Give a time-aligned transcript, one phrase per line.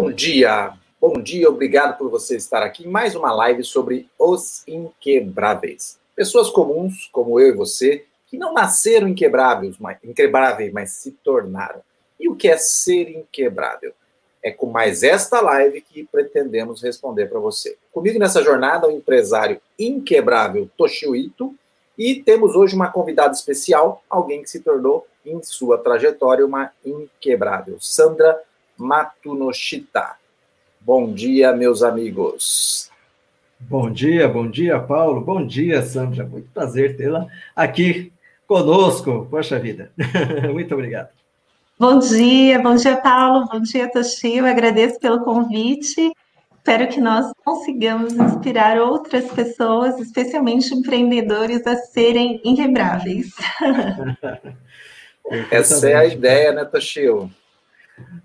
[0.00, 4.62] Bom dia, bom dia, obrigado por você estar aqui em mais uma live sobre os
[4.68, 5.98] inquebráveis.
[6.14, 11.80] Pessoas comuns, como eu e você, que não nasceram inquebráveis, mas, inquebráveis, mas se tornaram.
[12.18, 13.92] E o que é ser inquebrável?
[14.40, 17.76] É com mais esta live que pretendemos responder para você.
[17.92, 21.52] Comigo nessa jornada o empresário inquebrável Toshio Ito
[21.98, 27.78] e temos hoje uma convidada especial, alguém que se tornou em sua trajetória uma inquebrável,
[27.80, 28.40] Sandra
[28.78, 30.16] Matunoshita.
[30.80, 32.90] Bom dia, meus amigos.
[33.60, 35.20] Bom dia, bom dia, Paulo.
[35.20, 36.24] Bom dia, Sandra.
[36.24, 38.12] Muito prazer tê-la aqui
[38.46, 39.26] conosco.
[39.30, 39.90] Poxa vida.
[40.52, 41.08] Muito obrigado.
[41.78, 43.46] Bom dia, bom dia, Paulo.
[43.46, 44.46] Bom dia, Toshio.
[44.46, 46.12] Agradeço pelo convite.
[46.56, 53.32] Espero que nós consigamos inspirar outras pessoas, especialmente empreendedores, a serem inquebráveis.
[55.50, 57.30] Essa é a ideia, né, Toshio?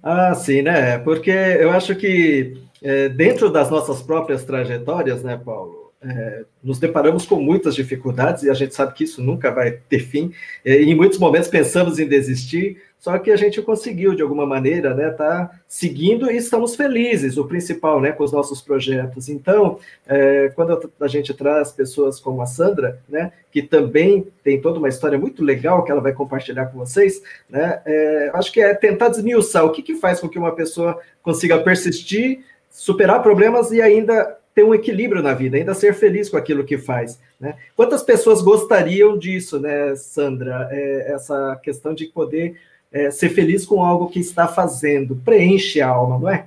[0.02, 0.97] Ah, sim, né?
[0.99, 7.25] Porque eu acho que é, dentro das nossas próprias trajetórias, né, Paulo, é, nos deparamos
[7.25, 10.33] com muitas dificuldades e a gente sabe que isso nunca vai ter fim.
[10.63, 14.45] É, e em muitos momentos pensamos em desistir, só que a gente conseguiu de alguma
[14.45, 17.37] maneira, né, tá seguindo e estamos felizes.
[17.37, 19.27] O principal, né, com os nossos projetos.
[19.27, 24.79] Então, é, quando a gente traz pessoas como a Sandra, né, que também tem toda
[24.79, 28.73] uma história muito legal que ela vai compartilhar com vocês, né, é, acho que é
[28.73, 33.81] tentar desmiuçar o que, que faz com que uma pessoa consiga persistir, superar problemas e
[33.81, 37.19] ainda ter um equilíbrio na vida, ainda ser feliz com aquilo que faz.
[37.39, 37.55] Né?
[37.75, 40.69] Quantas pessoas gostariam disso, né, Sandra?
[40.71, 42.55] É, essa questão de poder
[42.92, 46.45] é, ser feliz com algo que está fazendo, preenche a alma, não é?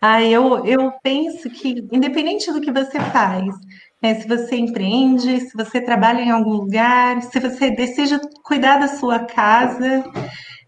[0.00, 3.54] Ah, eu, eu penso que, independente do que você faz,
[4.02, 8.88] né, se você empreende, se você trabalha em algum lugar, se você deseja cuidar da
[8.88, 10.04] sua casa,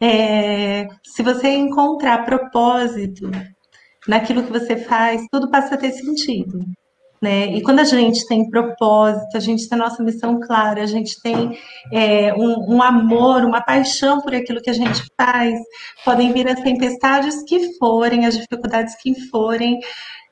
[0.00, 3.30] é, se você encontrar propósito
[4.08, 6.60] naquilo que você faz, tudo passa a ter sentido.
[7.20, 7.46] Né?
[7.56, 11.58] E quando a gente tem propósito, a gente tem nossa missão clara, a gente tem
[11.92, 15.58] é, um, um, amor, uma paixão por aquilo que a gente faz,
[16.04, 19.80] podem vir as tempestades que forem, as dificuldades que forem.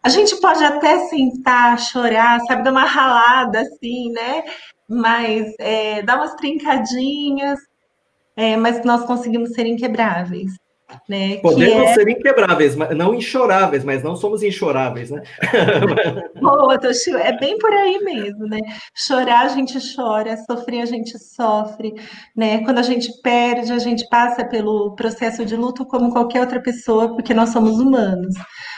[0.01, 4.45] A gente pode até sentar, chorar, sabe, dar uma ralada assim, né?
[4.89, 7.59] Mas é, dar umas trincadinhas,
[8.37, 10.53] é, mas nós conseguimos ser inquebráveis.
[11.09, 11.95] Né, Podemos é...
[11.95, 15.23] ser inquebráveis, não inchoráveis, mas não somos inchoráveis, né?
[16.41, 18.59] Boa, Toshio, é bem por aí mesmo, né?
[18.95, 21.93] Chorar a gente chora, sofrer a gente sofre,
[22.37, 22.63] né?
[22.65, 27.15] Quando a gente perde, a gente passa pelo processo de luto como qualquer outra pessoa,
[27.15, 28.35] porque nós somos humanos.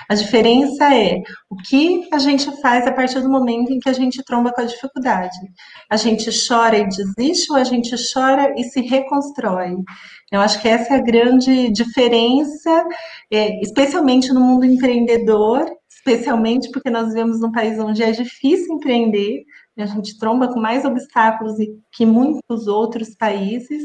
[0.09, 1.21] A diferença é
[1.51, 4.63] o que a gente faz a partir do momento em que a gente tromba com
[4.63, 5.37] a dificuldade.
[5.91, 9.77] A gente chora e desiste ou a gente chora e se reconstrói?
[10.31, 12.84] Eu acho que essa é a grande diferença,
[13.31, 19.44] é, especialmente no mundo empreendedor, especialmente porque nós vivemos num país onde é difícil empreender,
[19.83, 21.55] a gente tromba com mais obstáculos
[21.93, 23.83] que muitos outros países,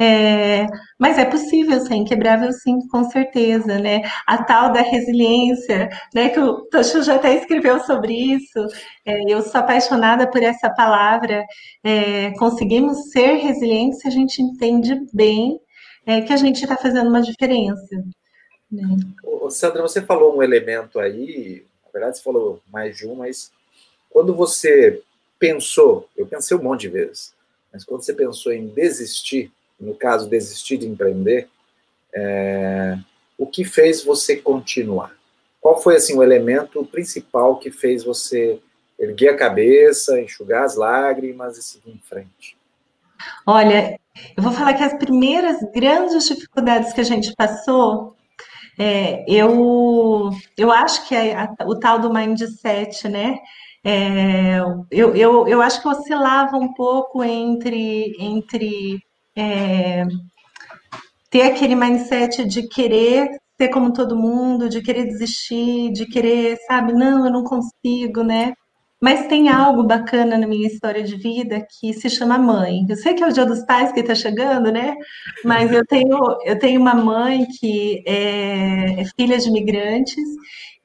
[0.00, 0.66] é,
[0.98, 4.02] mas é possível ser inquebrável sim, com certeza, né?
[4.26, 6.28] A tal da resiliência, né?
[6.28, 8.66] Que o Toshio já até escreveu sobre isso.
[9.06, 11.44] É, eu sou apaixonada por essa palavra.
[11.84, 15.58] É, conseguimos ser resilientes se a gente entende bem
[16.06, 18.04] é, que a gente está fazendo uma diferença.
[18.70, 18.84] Né?
[19.52, 23.52] Sandra, você falou um elemento aí, na verdade você falou mais de um, mas
[24.10, 25.02] quando você
[25.38, 27.34] pensou, eu pensei um monte de vezes,
[27.72, 31.48] mas quando você pensou em desistir, no caso, desistir de empreender,
[32.14, 32.98] é,
[33.38, 35.16] o que fez você continuar?
[35.60, 38.60] Qual foi assim o elemento principal que fez você
[38.98, 42.56] erguer a cabeça, enxugar as lágrimas e seguir em frente?
[43.46, 43.98] Olha,
[44.36, 48.16] eu vou falar que as primeiras grandes dificuldades que a gente passou,
[48.78, 53.38] é, eu, eu acho que é o tal do mindset, né?
[53.84, 54.58] É,
[54.90, 59.00] eu, eu, eu acho que oscilava um pouco entre, entre
[59.36, 60.04] é,
[61.30, 66.92] ter aquele mindset de querer ser como todo mundo, de querer desistir, de querer, sabe,
[66.92, 68.52] não, eu não consigo, né?
[69.02, 72.86] Mas tem algo bacana na minha história de vida que se chama mãe.
[72.88, 74.94] Eu sei que é o Dia dos Pais que está chegando, né?
[75.44, 80.22] Mas eu tenho, eu tenho uma mãe que é, é filha de imigrantes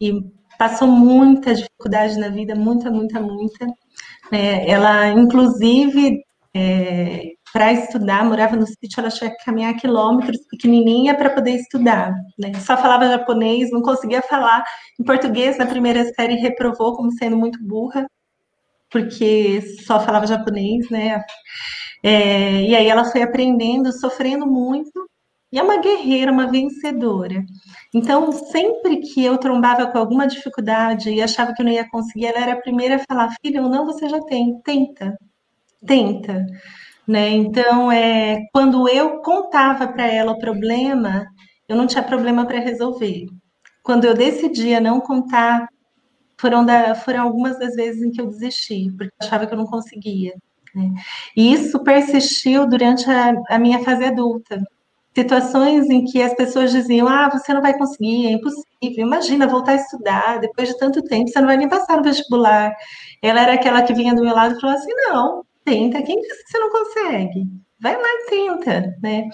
[0.01, 0.13] e
[0.57, 3.67] passou muita dificuldade na vida, muita, muita, muita.
[4.31, 6.23] É, ela, inclusive,
[6.55, 7.21] é,
[7.53, 12.13] para estudar, morava no sítio, ela tinha que caminhar quilômetros pequenininha para poder estudar.
[12.37, 12.53] Né?
[12.55, 14.63] Só falava japonês, não conseguia falar
[14.99, 15.57] em português.
[15.57, 18.05] Na primeira série reprovou como sendo muito burra,
[18.91, 21.23] porque só falava japonês, né?
[22.03, 25.09] É, e aí ela foi aprendendo, sofrendo muito,
[25.51, 27.43] E é uma guerreira, uma vencedora.
[27.93, 32.25] Então, sempre que eu trombava com alguma dificuldade e achava que eu não ia conseguir,
[32.27, 35.17] ela era a primeira a falar: filha, não, você já tem, tenta,
[35.85, 36.45] tenta.
[37.07, 37.29] Né?
[37.29, 41.25] Então, é, quando eu contava para ela o problema,
[41.67, 43.27] eu não tinha problema para resolver.
[43.83, 45.67] Quando eu decidia não contar,
[46.37, 49.57] foram, da, foram algumas das vezes em que eu desisti, porque eu achava que eu
[49.57, 50.33] não conseguia.
[50.75, 50.91] Né?
[51.35, 54.61] E isso persistiu durante a, a minha fase adulta
[55.17, 58.65] situações em que as pessoas diziam: ah, você não vai conseguir, é impossível.
[58.81, 62.71] Imagina voltar a estudar depois de tanto tempo, você não vai nem passar no vestibular.
[63.21, 66.43] Ela era aquela que vinha do meu lado e falou assim: não, tenta, quem disse
[66.43, 67.43] que você não consegue?
[67.79, 69.29] Vai lá e tenta, né?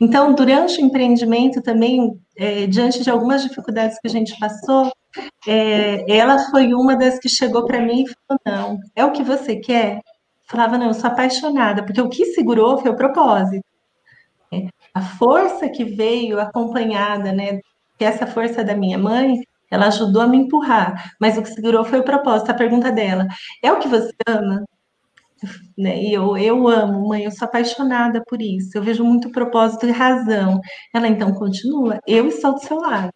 [0.00, 4.90] Então, durante o empreendimento também, é, diante de algumas dificuldades que a gente passou,
[5.46, 9.22] é, ela foi uma das que chegou para mim e falou: não, é o que
[9.22, 10.00] você quer?
[10.48, 13.62] falava, não, eu sou apaixonada, porque o que segurou foi o propósito
[14.94, 17.60] a força que veio acompanhada, né?
[17.98, 19.40] Que essa força da minha mãe,
[19.70, 22.50] ela ajudou a me empurrar, mas o que segurou foi o propósito.
[22.50, 23.26] A pergunta dela
[23.62, 24.64] é o que você ama?
[25.76, 26.02] Né?
[26.02, 28.70] E eu, eu amo, mãe, eu sou apaixonada por isso.
[28.74, 30.60] Eu vejo muito propósito e razão.
[30.94, 33.12] Ela então continua, eu estou do seu lado.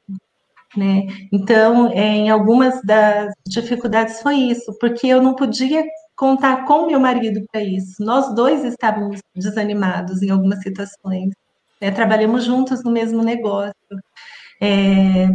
[0.76, 1.06] Né?
[1.32, 5.84] Então, é, em algumas das dificuldades foi isso, porque eu não podia
[6.14, 8.02] contar com meu marido para isso.
[8.02, 11.31] Nós dois estávamos desanimados em algumas situações.
[11.81, 11.90] Né?
[11.90, 13.75] Trabalhamos juntos no mesmo negócio.
[14.61, 15.28] É,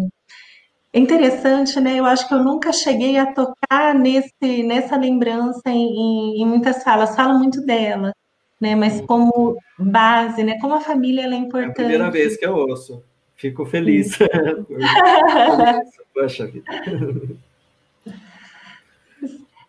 [0.93, 1.97] é interessante, né?
[1.97, 7.15] Eu acho que eu nunca cheguei a tocar nesse, nessa lembrança em, em muitas falas.
[7.15, 8.13] Falo muito dela,
[8.59, 8.75] né?
[8.75, 10.59] Mas como base, né?
[10.59, 11.67] Como a família é importante.
[11.67, 13.01] É a primeira vez que eu ouço.
[13.35, 14.17] Fico feliz.
[16.13, 16.65] Poxa vida.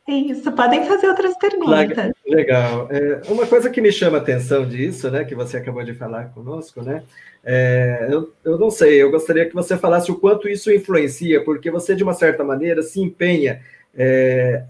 [0.08, 2.12] Isso, podem fazer outras perguntas.
[2.26, 2.88] Legal.
[2.90, 6.26] É, uma coisa que me chama a atenção disso, né, que você acabou de falar
[6.26, 7.02] conosco, né,
[7.44, 11.70] é, eu, eu não sei, eu gostaria que você falasse o quanto isso influencia, porque
[11.70, 13.60] você, de uma certa maneira, se empenha
[13.94, 14.64] é,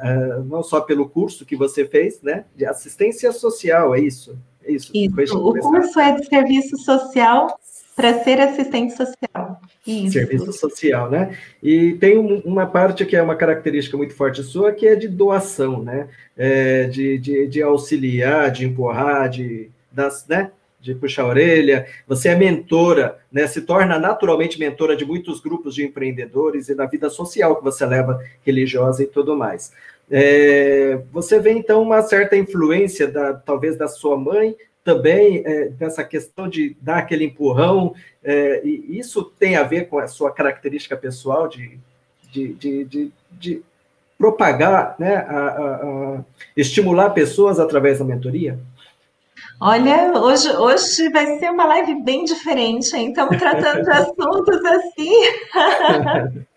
[0.47, 4.37] não só pelo curso que você fez, né, de assistência social, é isso?
[4.65, 4.91] É isso.
[4.95, 5.39] isso.
[5.39, 7.59] O curso é de serviço social
[7.95, 9.61] para ser assistente social.
[9.87, 10.13] Isso.
[10.13, 11.37] Serviço social, né?
[11.63, 15.83] E tem uma parte que é uma característica muito forte sua, que é de doação,
[15.83, 16.09] né?
[16.37, 20.51] É, de, de, de, auxiliar, de empurrar, de, das, né?
[20.81, 21.87] de puxar a orelha.
[22.09, 23.47] Você é mentora, né?
[23.47, 27.87] Se torna naturalmente mentora de muitos grupos de empreendedores e da vida social que você
[27.87, 29.73] leva, religiosa e tudo mais.
[30.11, 36.03] É, você vê então uma certa influência da talvez da sua mãe também é, dessa
[36.03, 40.97] questão de dar aquele empurrão, é, e isso tem a ver com a sua característica
[40.97, 41.79] pessoal de,
[42.31, 43.63] de, de, de, de
[44.19, 45.75] propagar, né, a, a,
[46.19, 46.25] a
[46.57, 48.59] estimular pessoas através da mentoria?
[49.61, 53.11] Olha, hoje, hoje vai ser uma live bem diferente, hein?
[53.11, 55.13] Estamos tratando de assuntos assim.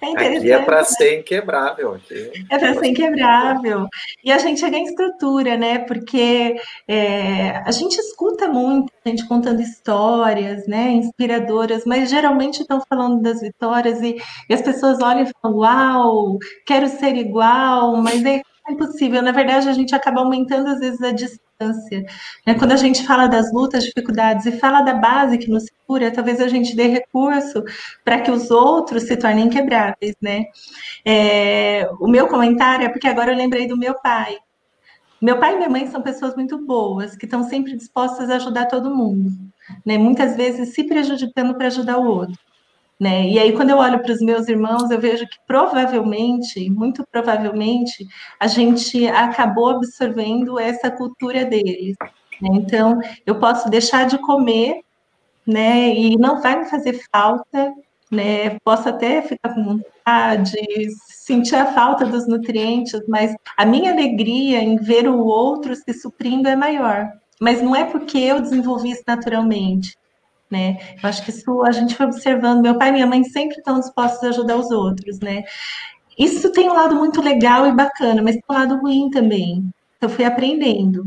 [0.00, 1.94] É aqui é para ser inquebrável.
[1.94, 2.30] Aqui.
[2.50, 3.88] É para ser inquebrável.
[4.24, 5.80] E a gente chega em estrutura, né?
[5.80, 10.90] Porque é, a gente escuta muito, a gente contando histórias, né?
[10.90, 14.16] Inspiradoras, mas geralmente estão falando das vitórias e,
[14.48, 19.22] e as pessoas olham e falam: Uau, quero ser igual, mas é impossível.
[19.22, 21.47] Na verdade, a gente acaba aumentando às vezes a distância.
[22.46, 22.54] Né?
[22.56, 26.40] Quando a gente fala das lutas, dificuldades e fala da base que nos segura, talvez
[26.40, 27.64] a gente dê recurso
[28.04, 30.44] para que os outros se tornem inquebráveis, né?
[31.04, 34.38] É, o meu comentário é porque agora eu lembrei do meu pai.
[35.20, 38.66] Meu pai e minha mãe são pessoas muito boas, que estão sempre dispostas a ajudar
[38.66, 39.28] todo mundo,
[39.84, 39.98] né?
[39.98, 42.38] Muitas vezes se prejudicando para ajudar o outro.
[43.00, 43.28] Né?
[43.28, 48.04] E aí, quando eu olho para os meus irmãos, eu vejo que provavelmente, muito provavelmente,
[48.40, 51.96] a gente acabou absorvendo essa cultura deles.
[52.42, 52.50] Né?
[52.54, 54.80] Então, eu posso deixar de comer,
[55.46, 55.94] né?
[55.94, 57.72] E não vai me fazer falta,
[58.10, 58.58] né?
[58.64, 60.56] Posso até ficar com vontade,
[61.06, 66.48] sentir a falta dos nutrientes, mas a minha alegria em ver o outro se suprindo
[66.48, 67.08] é maior.
[67.40, 69.96] Mas não é porque eu desenvolvi isso naturalmente
[70.50, 70.78] né?
[71.02, 72.62] Eu acho que isso a gente foi observando.
[72.62, 75.44] Meu pai e minha mãe sempre estão dispostos a ajudar os outros, né?
[76.18, 79.64] Isso tem um lado muito legal e bacana, mas tem um lado ruim também.
[80.00, 81.04] Eu fui aprendendo.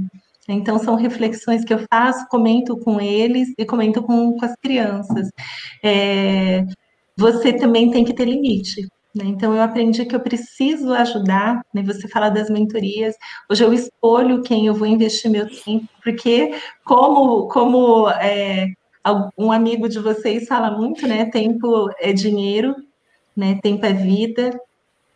[0.48, 5.30] Então, são reflexões que eu faço, comento com eles e comento com, com as crianças.
[5.84, 6.66] É,
[7.16, 8.88] você também tem que ter limite.
[9.16, 9.26] Né?
[9.26, 11.62] Então, eu aprendi que eu preciso ajudar.
[11.74, 11.84] Né?
[11.84, 13.16] Você fala das mentorias.
[13.50, 18.68] Hoje eu escolho quem eu vou investir meu tempo, porque, como, como é,
[19.38, 21.26] um amigo de vocês fala muito, né?
[21.26, 22.76] Tempo é dinheiro,
[23.36, 23.60] né?
[23.62, 24.60] Tempo é vida,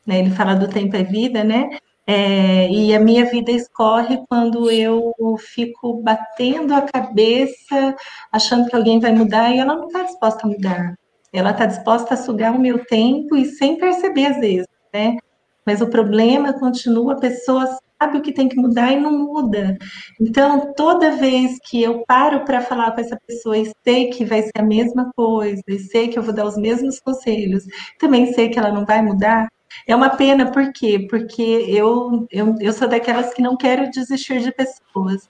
[0.06, 0.20] né?
[0.20, 1.78] Ele fala do tempo é vida, né?
[2.08, 7.96] É, e a minha vida escorre quando eu fico batendo a cabeça,
[8.32, 10.96] achando que alguém vai mudar, e ela não está disposta a mudar.
[11.34, 15.18] Ela está disposta a sugar o meu tempo e sem perceber às vezes, né?
[15.66, 19.78] Mas o problema continua, a pessoa sabe o que tem que mudar e não muda.
[20.20, 24.44] Então, toda vez que eu paro para falar com essa pessoa e sei que vai
[24.44, 27.64] ser a mesma coisa, e sei que eu vou dar os mesmos conselhos,
[28.00, 29.48] também sei que ela não vai mudar,
[29.88, 31.06] é uma pena, por quê?
[31.10, 35.30] Porque eu, eu, eu sou daquelas que não quero desistir de pessoas,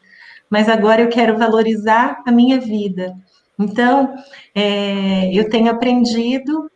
[0.50, 3.16] mas agora eu quero valorizar a minha vida.
[3.60, 4.14] Então,
[4.54, 6.70] é, eu tenho aprendido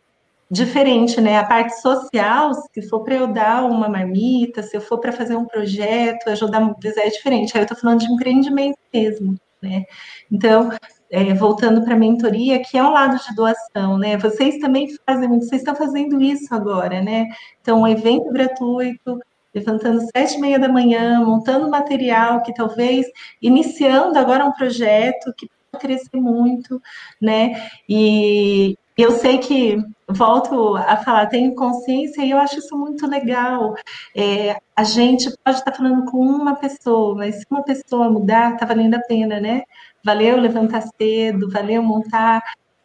[0.50, 1.38] diferente, né?
[1.38, 5.36] A parte social, se for para eu dar uma marmita, se eu for para fazer
[5.36, 7.52] um projeto, ajudar mobilizar é diferente.
[7.54, 9.84] Aí eu estou falando de empreendimento mesmo, né?
[10.30, 10.70] Então,
[11.08, 14.16] é, voltando para a mentoria, que é um lado de doação, né?
[14.16, 17.26] Vocês também fazem, vocês estão fazendo isso agora, né?
[17.60, 19.20] Então, um evento gratuito,
[19.54, 23.06] levantando sete e meia da manhã, montando material que talvez
[23.40, 26.80] iniciando agora um projeto que crescer muito,
[27.20, 27.68] né?
[27.88, 29.76] E, eu sei que,
[30.08, 33.74] volto a falar, tenho consciência e eu acho isso muito legal.
[34.16, 38.66] É, a gente pode estar falando com uma pessoa, mas se uma pessoa mudar, está
[38.66, 39.62] valendo a pena, né?
[40.04, 42.42] Valeu levantar cedo, valeu montar.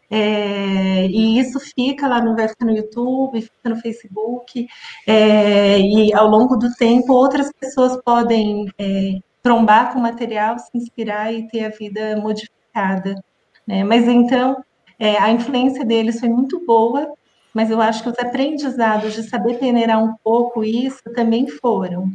[0.09, 4.67] É, e isso fica lá no, vai ficar no YouTube, fica no Facebook,
[5.07, 10.69] é, e ao longo do tempo outras pessoas podem é, trombar com o material, se
[10.75, 13.15] inspirar e ter a vida modificada.
[13.65, 13.83] Né?
[13.83, 14.63] Mas então,
[14.99, 17.11] é, a influência deles foi muito boa,
[17.53, 22.09] mas eu acho que os aprendizados de saber peneirar um pouco isso também foram,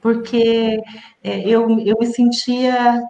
[0.00, 0.80] porque
[1.22, 3.02] é, eu, eu me sentia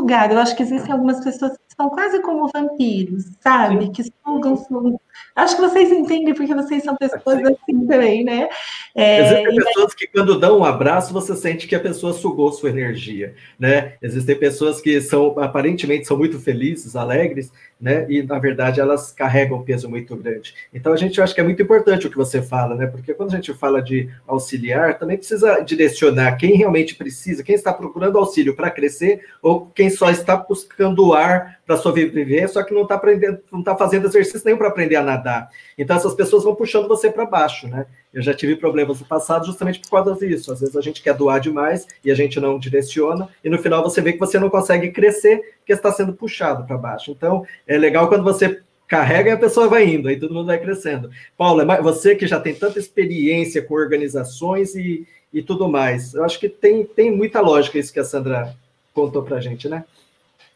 [0.00, 0.34] bugada.
[0.34, 3.90] Eu acho que existem algumas pessoas que são quase como vampiros, sabe?
[3.90, 5.00] Que sugam, sugam.
[5.34, 8.48] Acho que vocês entendem, porque vocês são pessoas assim também, né?
[8.94, 12.70] É, Existem pessoas que, quando dão um abraço, você sente que a pessoa sugou sua
[12.70, 13.94] energia, né?
[14.00, 18.06] Existem pessoas que são, aparentemente, são muito felizes, alegres, né?
[18.08, 20.54] E na verdade elas carregam um peso muito grande.
[20.72, 22.86] Então a gente acha que é muito importante o que você fala, né?
[22.86, 27.72] Porque quando a gente fala de auxiliar, também precisa direcionar quem realmente precisa, quem está
[27.72, 32.82] procurando auxílio para crescer ou quem só está buscando ar para sobreviver, só que não
[32.82, 35.48] está aprendendo, não está fazendo exercício nenhum para aprender a nadar.
[35.76, 37.86] Então essas pessoas vão puxando você para baixo, né?
[38.12, 40.52] Eu já tive problemas no passado justamente por causa disso.
[40.52, 43.82] Às vezes a gente quer doar demais e a gente não direciona, e no final
[43.82, 47.10] você vê que você não consegue crescer porque está sendo puxado para baixo.
[47.10, 50.58] Então, é legal quando você carrega e a pessoa vai indo, aí todo mundo vai
[50.58, 51.10] crescendo.
[51.36, 56.24] Paula, é você que já tem tanta experiência com organizações e, e tudo mais, eu
[56.24, 58.54] acho que tem, tem muita lógica isso que a Sandra
[58.96, 59.84] contou para gente, né?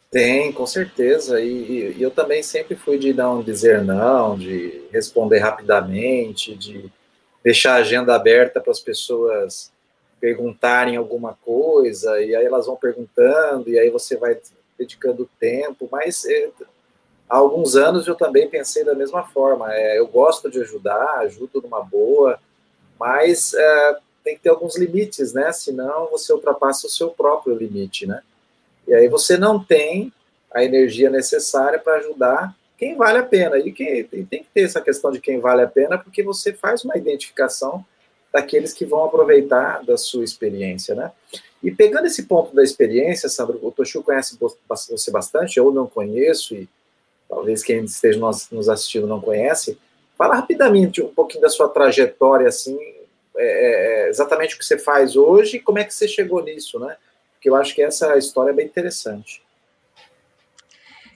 [0.09, 1.39] Tem, com certeza.
[1.39, 6.91] E, e, eu também sempre fui de não dizer não, de responder rapidamente, de
[7.43, 9.71] deixar a agenda aberta para as pessoas
[10.19, 14.37] perguntarem alguma coisa, e aí elas vão perguntando, e aí você vai
[14.77, 16.49] dedicando tempo, mas é,
[17.27, 19.73] há alguns anos eu também pensei da mesma forma.
[19.73, 22.39] É, eu gosto de ajudar, ajudo numa boa,
[22.99, 25.51] mas é, tem que ter alguns limites, né?
[25.51, 28.21] Senão você ultrapassa o seu próprio limite, né?
[28.91, 30.11] E aí você não tem
[30.53, 33.57] a energia necessária para ajudar quem vale a pena.
[33.57, 36.83] E quem, tem que ter essa questão de quem vale a pena, porque você faz
[36.83, 37.85] uma identificação
[38.33, 41.09] daqueles que vão aproveitar da sua experiência, né?
[41.63, 44.37] E pegando esse ponto da experiência, Sandro, o Toshu conhece
[44.89, 46.67] você bastante, eu não conheço, e
[47.29, 49.77] talvez quem esteja nos assistindo não conhece.
[50.17, 52.77] Fala rapidamente um pouquinho da sua trajetória, assim,
[53.37, 56.43] é, é, é, exatamente o que você faz hoje e como é que você chegou
[56.43, 56.97] nisso, né?
[57.41, 59.41] Porque eu acho que essa história é bem interessante.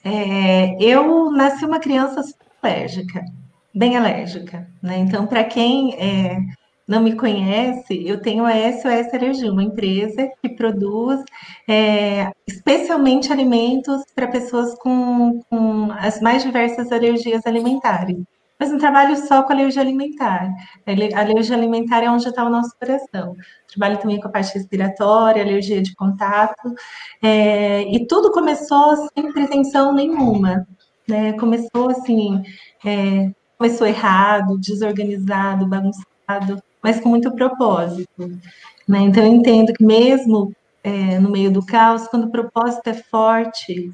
[0.03, 2.19] É, eu nasci uma criança
[2.63, 3.23] alérgica,
[3.71, 4.97] bem alérgica, né?
[4.97, 6.39] Então, para quem é,
[6.87, 11.23] não me conhece, eu tenho a SOS Alergia, uma empresa que produz
[11.67, 18.17] é, especialmente alimentos para pessoas com, com as mais diversas alergias alimentares.
[18.59, 20.49] Mas não trabalho só com alergia alimentar.
[20.85, 23.35] A alergia alimentar é onde está o nosso coração.
[23.67, 26.73] Trabalho também com a parte respiratória, alergia de contato.
[27.21, 30.65] É, e tudo começou sem pretensão nenhuma.
[31.07, 31.33] Né?
[31.33, 32.41] Começou assim,
[32.85, 38.39] é, começou errado, desorganizado, bagunçado, mas com muito propósito.
[38.87, 38.99] Né?
[38.99, 43.91] Então eu entendo que mesmo é, no meio do caos, quando o propósito é forte,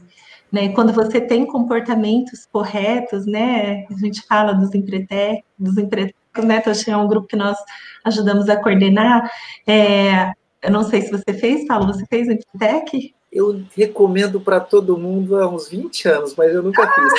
[0.51, 0.69] né?
[0.69, 3.85] Quando você tem comportamentos corretos, né?
[3.89, 6.59] A gente fala dos empretec, dos empretec, né?
[6.61, 7.57] Toshi é um grupo que nós
[8.03, 9.31] ajudamos a coordenar.
[9.65, 10.31] É,
[10.61, 13.13] eu não sei se você fez, Paulo, você fez Empretec?
[13.31, 17.13] Eu recomendo para todo mundo há uns 20 anos, mas eu nunca fiz.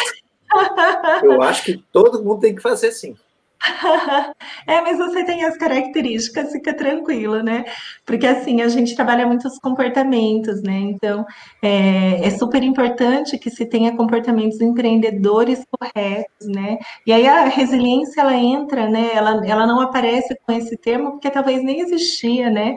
[1.25, 3.17] eu acho que todo mundo tem que fazer sim.
[4.67, 7.65] É, mas você tem as características, fica tranquilo, né?
[8.05, 10.79] Porque assim, a gente trabalha muitos comportamentos, né?
[10.79, 11.25] Então,
[11.63, 16.79] é, é super importante que se tenha comportamentos empreendedores corretos, né?
[17.07, 19.11] E aí a resiliência, ela entra, né?
[19.15, 22.77] Ela, ela não aparece com esse termo porque talvez nem existia, né?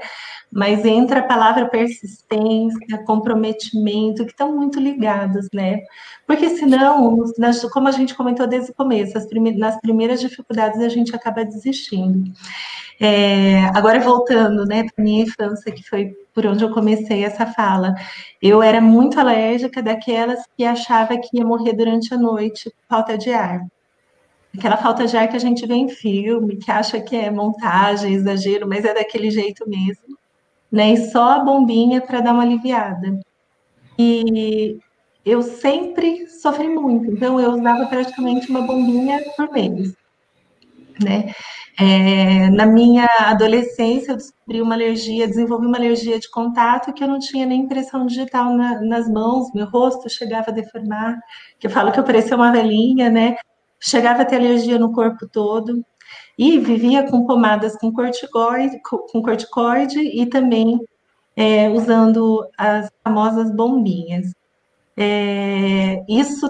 [0.55, 5.79] mas entra a palavra persistência, comprometimento, que estão muito ligados, né?
[6.25, 7.17] Porque senão,
[7.73, 9.13] como a gente comentou desde o começo,
[9.57, 12.31] nas primeiras dificuldades a gente acaba desistindo.
[12.99, 17.93] É, agora voltando, né, para minha infância, que foi por onde eu comecei essa fala,
[18.41, 23.31] eu era muito alérgica daquelas que achava que ia morrer durante a noite falta de
[23.31, 23.61] ar.
[24.57, 28.13] Aquela falta de ar que a gente vê em filme, que acha que é montagem,
[28.13, 30.15] exagero, mas é daquele jeito mesmo
[30.75, 30.91] né?
[30.91, 33.19] E só a bombinha para dar uma aliviada.
[33.97, 34.77] E
[35.25, 39.93] eu sempre sofri muito, então eu usava praticamente uma bombinha por mês,
[41.03, 41.33] né?
[41.77, 47.07] É, na minha adolescência, eu descobri uma alergia, desenvolvi uma alergia de contato que eu
[47.07, 51.19] não tinha nem impressão digital na, nas mãos, meu rosto chegava a deformar,
[51.59, 53.35] que eu falo que eu parecia uma velhinha, né?
[53.79, 55.83] Chegava a ter alergia no corpo todo
[56.37, 60.79] e vivia com pomadas com corticoide, com corticoide e também
[61.35, 64.33] é, usando as famosas bombinhas.
[64.97, 66.47] É, isso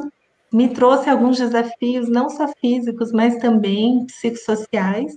[0.55, 5.11] me trouxe alguns desafios, não só físicos, mas também psicossociais.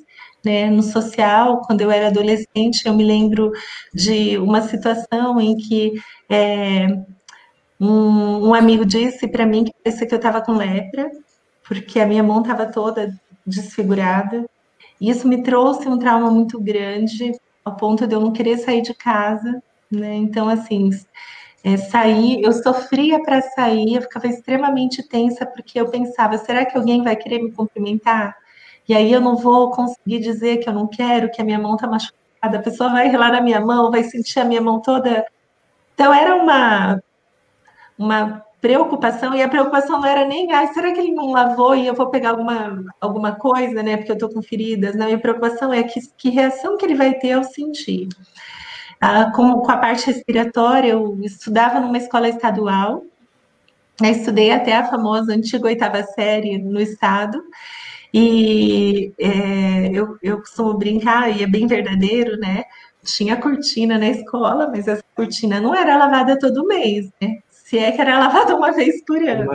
[0.44, 0.68] Né?
[0.68, 3.52] No social, quando eu era adolescente, eu me lembro
[3.94, 5.92] de uma situação em que
[6.28, 6.88] é,
[7.78, 11.08] um, um, amigo disse para mim que parecia que eu estava com lepra,
[11.66, 13.14] porque a minha mão estava toda
[13.46, 14.44] desfigurada.
[15.00, 17.32] Isso me trouxe um trauma muito grande,
[17.64, 20.16] ao ponto de eu não querer sair de casa, né?
[20.16, 20.90] Então, assim,
[21.64, 26.76] é, sair, eu sofria para sair, eu ficava extremamente tensa, porque eu pensava, será que
[26.76, 28.36] alguém vai querer me cumprimentar?
[28.88, 31.74] E aí eu não vou conseguir dizer que eu não quero, que a minha mão
[31.74, 35.26] está machucada, a pessoa vai relar na minha mão, vai sentir a minha mão toda.
[35.94, 37.02] Então, era uma,
[37.98, 41.86] uma preocupação, e a preocupação não era nem, ah, será que ele não lavou e
[41.86, 44.96] eu vou pegar alguma, alguma coisa, né, porque eu estou com feridas?
[44.96, 48.08] Não, a preocupação é que, que reação que ele vai ter ao sentir.
[49.00, 53.04] Ah, com, com a parte respiratória, eu estudava numa escola estadual,
[54.00, 57.42] né, estudei até a famosa antiga oitava série no estado,
[58.12, 62.64] e é, eu, eu costumo brincar, e é bem verdadeiro, né?
[63.04, 67.38] Tinha cortina na escola, mas essa cortina não era lavada todo mês, né?
[67.68, 69.54] se é que era lavada uma vez por ano.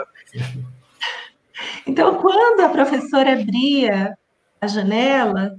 [1.87, 4.15] Então, quando a professora abria
[4.61, 5.57] a janela,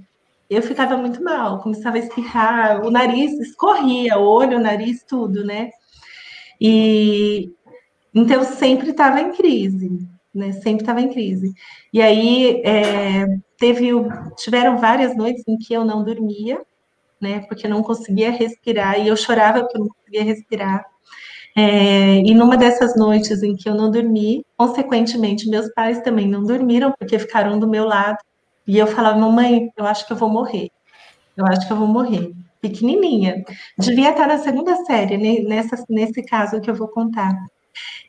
[0.55, 5.43] eu ficava muito mal, começava a espirrar, o nariz escorria, o olho, o nariz, tudo,
[5.43, 5.69] né?
[6.59, 7.51] E
[8.13, 9.99] então sempre estava em crise,
[10.33, 10.53] né?
[10.53, 11.53] Sempre estava em crise.
[11.93, 13.25] E aí é,
[13.57, 13.89] teve,
[14.37, 16.61] tiveram várias noites em que eu não dormia,
[17.19, 17.41] né?
[17.47, 20.85] Porque não conseguia respirar e eu chorava porque eu não conseguia respirar.
[21.57, 26.43] É, e numa dessas noites em que eu não dormi, consequentemente, meus pais também não
[26.43, 28.17] dormiram, porque ficaram do meu lado.
[28.67, 30.69] E eu falava, mamãe, eu acho que eu vou morrer.
[31.37, 32.31] Eu acho que eu vou morrer.
[32.61, 33.43] Pequenininha.
[33.77, 37.31] Devia estar na segunda série, nessa, nesse caso que eu vou contar.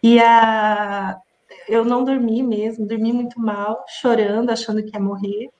[0.02, 1.16] E a,
[1.68, 5.50] eu não dormi mesmo, dormi muito mal, chorando, achando que ia morrer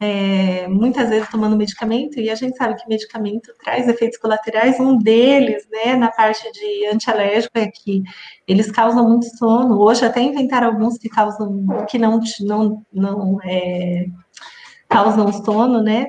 [0.00, 4.96] é, muitas vezes tomando medicamento, e a gente sabe que medicamento traz efeitos colaterais, um
[4.96, 8.02] deles, né, na parte de antialérgico, é que
[8.46, 14.06] eles causam muito sono, hoje até inventaram alguns que causam, que não, não, não é,
[14.88, 16.06] causam sono, né,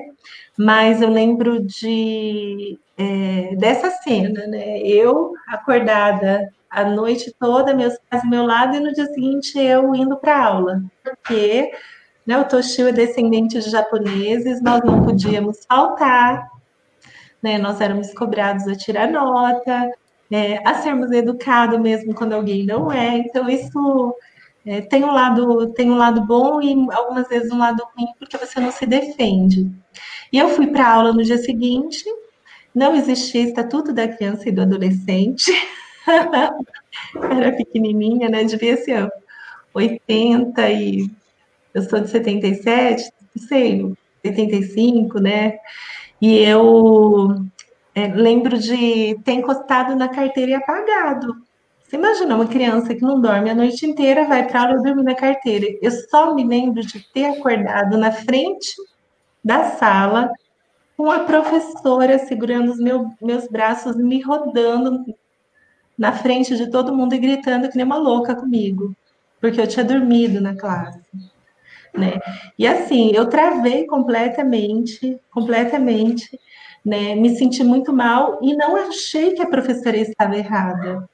[0.58, 8.22] mas eu lembro de, é, dessa cena, né, eu acordada a noite toda, meus pais
[8.22, 11.70] do meu lado, e no dia seguinte eu indo para aula, porque
[12.30, 12.38] né?
[12.38, 16.48] O Toshio é descendente de japoneses, nós não podíamos faltar,
[17.42, 17.58] né?
[17.58, 19.90] Nós éramos cobrados a tirar nota,
[20.30, 23.16] é, a sermos educados mesmo quando alguém não é.
[23.16, 24.14] Então, isso
[24.64, 28.36] é, tem, um lado, tem um lado bom e algumas vezes um lado ruim, porque
[28.36, 29.70] você não se defende.
[30.32, 32.04] E eu fui para a aula no dia seguinte,
[32.74, 35.50] não existia Estatuto da Criança e do Adolescente.
[37.16, 38.44] Era pequenininha, né?
[38.44, 39.08] Devia ser
[39.74, 41.10] 80 e
[41.72, 43.92] eu sou de 77, não sei,
[44.22, 45.58] 75, né?
[46.20, 47.46] E eu
[47.94, 51.36] é, lembro de ter encostado na carteira e apagado.
[51.90, 55.02] Você imagina uma criança que não dorme a noite inteira, vai para aula e dorme
[55.02, 55.66] na carteira.
[55.82, 58.76] Eu só me lembro de ter acordado na frente
[59.42, 60.30] da sala
[60.96, 65.04] com a professora segurando os meu, meus braços me rodando
[65.98, 68.94] na frente de todo mundo e gritando que nem uma louca comigo,
[69.40, 71.00] porque eu tinha dormido na classe.
[71.92, 72.20] né?
[72.56, 76.38] E assim, eu travei completamente, completamente,
[76.84, 77.16] né?
[77.16, 81.08] Me senti muito mal e não achei que a professora estava errada,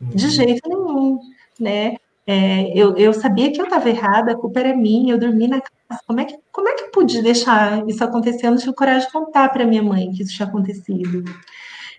[0.00, 0.30] de uhum.
[0.30, 1.18] jeito nenhum,
[1.58, 1.96] né?
[2.26, 5.60] É, eu, eu sabia que eu estava errada, a culpa era minha, eu dormi na
[5.60, 6.00] casa.
[6.06, 8.46] Como é que, como é que eu pude deixar isso acontecer?
[8.46, 11.22] Eu não tive coragem de contar para minha mãe que isso tinha acontecido.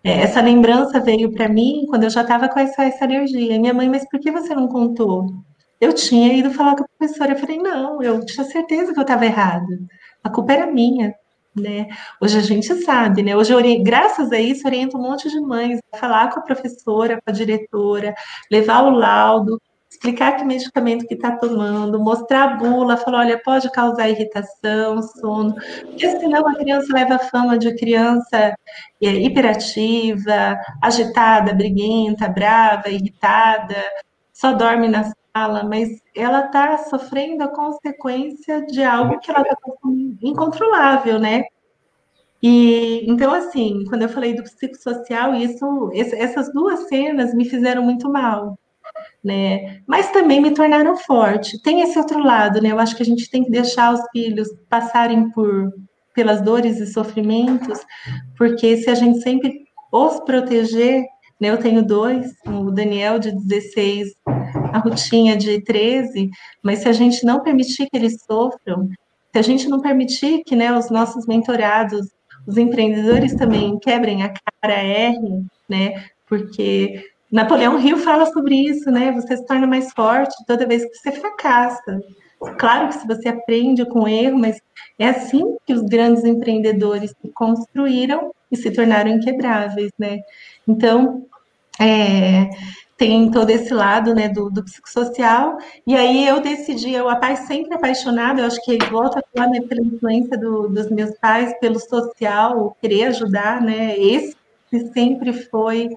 [0.04, 3.60] É, essa lembrança veio para mim quando eu já estava com essa, essa alergia.
[3.60, 5.28] Minha mãe, mas por que você não contou?
[5.80, 7.34] Eu tinha ido falar com a professora.
[7.34, 9.80] Eu falei, não, eu tinha certeza que eu estava errada.
[10.24, 11.14] A culpa era minha.
[11.56, 11.88] Né?
[12.22, 13.36] Hoje a gente sabe, né?
[13.36, 17.16] Hoje, eu, graças a isso, oriento um monte de mães a falar com a professora,
[17.16, 18.14] com a diretora,
[18.52, 19.58] levar o laudo,
[19.96, 25.56] explicar que medicamento que está tomando, mostrar a bula, falar, olha, pode causar irritação, sono,
[25.86, 28.56] porque senão a criança leva a fama de criança
[29.02, 33.76] é, hiperativa, agitada, briguenta, brava, irritada,
[34.34, 39.58] só dorme na sala, mas ela está sofrendo a consequência de algo que ela está
[40.22, 41.44] incontrolável, né?
[42.42, 48.10] E então, assim, quando eu falei do psicossocial, isso, essas duas cenas me fizeram muito
[48.10, 48.58] mal,
[49.24, 49.82] né?
[49.86, 51.62] Mas também me tornaram forte.
[51.62, 52.72] Tem esse outro lado, né?
[52.72, 55.74] Eu acho que a gente tem que deixar os filhos passarem por
[56.14, 57.78] pelas dores e sofrimentos,
[58.38, 61.04] porque se a gente sempre os proteger,
[61.42, 61.50] né?
[61.50, 64.14] Eu tenho dois, o Daniel de 16,
[64.76, 66.30] a Rutinha de 13,
[66.62, 68.90] mas se a gente não permitir que eles sofram,
[69.32, 72.08] se a gente não permitir que, né, os nossos mentorados,
[72.46, 76.06] os empreendedores também quebrem a cara, errem, né?
[76.28, 79.14] Porque Napoleão Hill fala sobre isso, né?
[79.14, 82.02] Você se torna mais forte toda vez que você fracassa.
[82.58, 84.60] Claro que se você aprende com erro, mas
[85.00, 90.20] é assim que os grandes empreendedores se construíram e se tornaram inquebráveis, né?
[90.68, 91.26] Então,
[91.80, 92.50] é,
[92.98, 97.40] tem todo esse lado, né, do, do, psicossocial, e aí eu decidi, eu a paz
[97.40, 101.80] sempre apaixonada, eu acho que volta falar, né, pela influência do, dos meus pais, pelo
[101.80, 104.36] social, querer ajudar, né, esse
[104.94, 105.90] sempre foi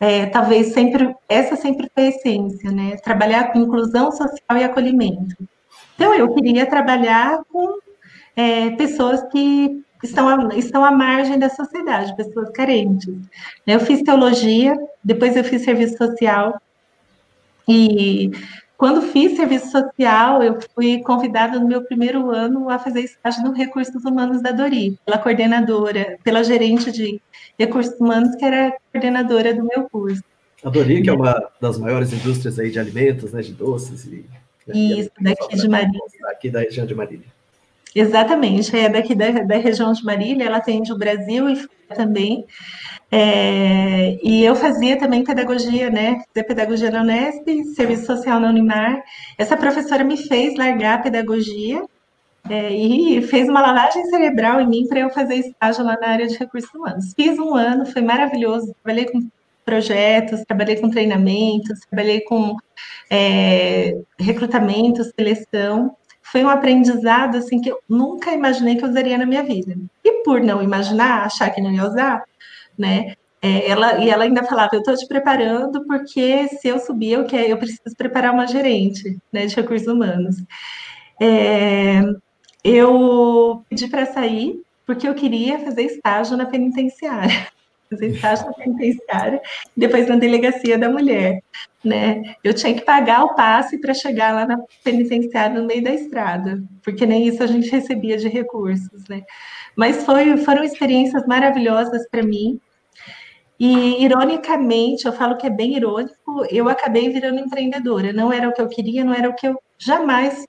[0.00, 2.96] é, talvez sempre, essa sempre foi a essência, né?
[2.96, 5.36] Trabalhar com inclusão social e acolhimento.
[5.94, 7.78] Então, eu queria trabalhar com
[8.36, 13.14] é, pessoas que estão, à, estão à margem da sociedade, pessoas carentes.
[13.66, 16.60] Eu fiz teologia, depois eu fiz serviço social,
[17.66, 18.30] e
[18.76, 23.52] quando fiz serviço social, eu fui convidada no meu primeiro ano a fazer estágio no
[23.52, 27.20] Recursos Humanos da Dori, pela coordenadora, pela gerente de
[27.58, 30.22] recursos humanos, que era coordenadora do meu curso.
[30.62, 34.24] A Dori, que é uma das maiores indústrias aí de alimentos, né, de doces e...
[34.66, 36.00] Né, Isso, daqui de Marília.
[36.30, 37.26] Aqui da região de Marília.
[37.94, 42.44] Exatamente, é daqui da, da região de Marília, ela atende o Brasil e também.
[43.10, 46.20] É, e eu fazia também pedagogia, né?
[46.26, 49.00] Fazia pedagogia na Unesp, serviço social na Unimar.
[49.38, 51.84] Essa professora me fez largar a pedagogia
[52.50, 56.26] é, e fez uma lavagem cerebral em mim para eu fazer estágio lá na área
[56.26, 57.12] de recursos humanos.
[57.14, 58.74] Fiz um ano, foi maravilhoso.
[58.82, 59.28] Trabalhei com
[59.64, 62.56] projetos, trabalhei com treinamentos, trabalhei com
[63.10, 65.96] é, recrutamento, seleção.
[66.34, 69.76] Foi um aprendizado assim que eu nunca imaginei que eu usaria na minha vida.
[70.02, 72.24] E por não imaginar, achar que não ia usar,
[72.76, 73.14] né?
[73.40, 77.24] É, ela, e ela ainda falava, eu estou te preparando porque se eu subir, eu,
[77.24, 80.42] quero, eu preciso preparar uma gerente né, de recursos humanos.
[81.22, 82.02] É,
[82.64, 87.46] eu pedi para sair porque eu queria fazer estágio na penitenciária.
[87.88, 89.40] Fazer estágio na penitenciária,
[89.76, 91.40] depois na delegacia da mulher.
[91.84, 92.36] Né?
[92.42, 96.62] Eu tinha que pagar o passe para chegar lá na penitenciária no meio da estrada,
[96.82, 99.06] porque nem isso a gente recebia de recursos.
[99.08, 99.22] Né?
[99.76, 102.58] Mas foi, foram experiências maravilhosas para mim.
[103.60, 108.12] E, ironicamente, eu falo que é bem irônico, eu acabei virando empreendedora.
[108.12, 110.44] Não era o que eu queria, não era o que eu jamais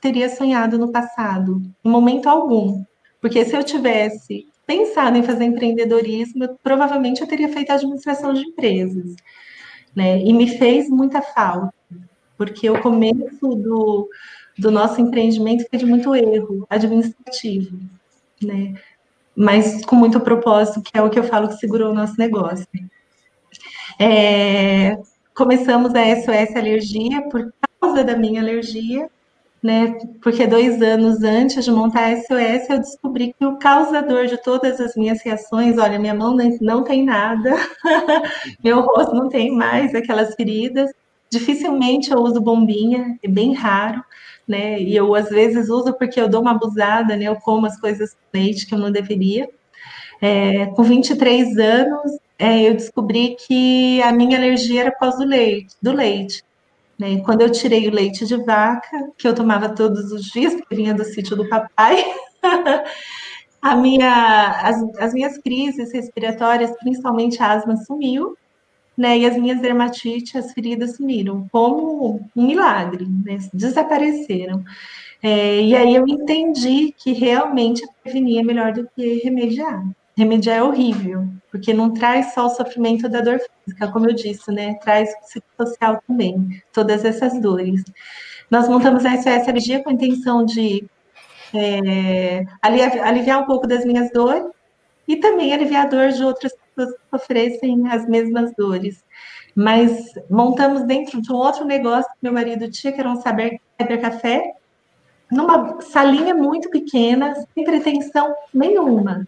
[0.00, 2.82] teria sonhado no passado, em momento algum.
[3.20, 8.42] Porque se eu tivesse pensado em fazer empreendedorismo, eu, provavelmente eu teria feito administração de
[8.42, 9.16] empresas.
[9.98, 10.20] Né?
[10.20, 11.74] E me fez muita falta,
[12.36, 14.08] porque o começo do,
[14.56, 17.76] do nosso empreendimento foi de muito erro administrativo
[18.42, 18.74] né?
[19.36, 22.66] Mas com muito propósito, que é o que eu falo que segurou o nosso negócio.
[23.98, 24.96] É,
[25.34, 29.08] começamos a SOS Alergia por causa da minha alergia,
[29.62, 29.98] né?
[30.22, 34.80] Porque dois anos antes de montar a SOS, eu descobri que o causador de todas
[34.80, 37.54] as minhas reações, olha, minha mão não tem nada,
[38.62, 40.90] meu rosto não tem mais aquelas feridas,
[41.30, 44.02] dificilmente eu uso bombinha, é bem raro
[44.48, 44.80] né?
[44.80, 47.24] E eu às vezes uso porque eu dou uma abusada, né?
[47.24, 49.48] Eu como as coisas com leite que eu não deveria.
[50.20, 55.26] É, com 23 anos, é, eu descobri que a minha alergia era por causa do
[55.26, 56.42] leite, do leite.
[56.98, 57.20] Né?
[57.20, 60.92] Quando eu tirei o leite de vaca, que eu tomava todos os dias, porque vinha
[60.92, 62.04] do sítio do papai,
[63.62, 68.36] a minha, as, as, minhas crises respiratórias, principalmente a asma, sumiu,
[68.96, 69.16] né?
[69.16, 73.38] E as minhas dermatites, as feridas sumiram, como um milagre, né?
[73.54, 74.64] desapareceram.
[75.22, 79.84] É, e aí eu entendi que realmente prevenir é melhor do que remediar.
[80.18, 84.50] Remediar é horrível, porque não traz só o sofrimento da dor física, como eu disse,
[84.50, 84.74] né?
[84.82, 87.84] Traz o psicossocial também, todas essas dores.
[88.50, 90.84] Nós montamos a SOS Alergia com a intenção de
[91.54, 94.42] é, aliviar, um pouco das minhas dores
[95.06, 99.04] e também aliviar a dor de outras pessoas que oferecem as mesmas dores.
[99.54, 103.60] Mas montamos dentro de um outro negócio que meu marido tinha, que era um saber
[104.00, 104.52] café,
[105.30, 109.24] numa salinha muito pequena, sem pretensão nenhuma.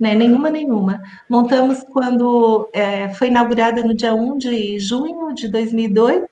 [0.00, 1.02] Né, nenhuma, nenhuma.
[1.28, 6.24] Montamos quando é, foi inaugurada no dia 1 de junho de 2002.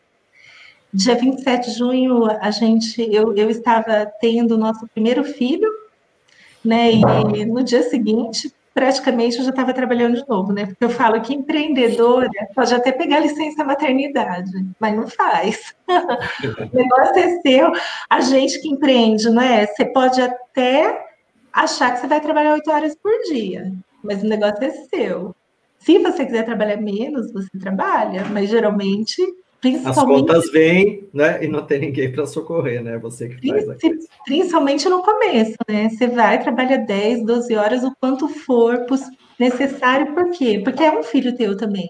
[0.91, 5.69] Dia 27 de junho, a gente, eu, eu estava tendo o nosso primeiro filho,
[6.65, 6.93] né?
[6.93, 10.65] E no dia seguinte, praticamente eu já estava trabalhando de novo, né?
[10.65, 14.51] Porque eu falo que empreendedora pode até pegar licença maternidade,
[14.81, 15.75] mas não faz.
[15.89, 17.73] o negócio é seu.
[18.09, 19.67] A gente que empreende, não é?
[19.67, 21.08] Você pode até
[21.62, 25.35] achar que você vai trabalhar oito horas por dia, mas o negócio é seu.
[25.79, 29.23] Se você quiser trabalhar menos, você trabalha, mas geralmente
[29.85, 31.44] as contas vêm, né?
[31.44, 32.97] E não tem ninguém para socorrer, né?
[32.99, 34.07] Você que faz a coisa.
[34.25, 35.88] Principalmente no começo, né?
[35.88, 38.87] Você vai, trabalha 10, 12 horas, o quanto for
[39.38, 40.61] necessário, por quê?
[40.62, 41.88] Porque é um filho teu também.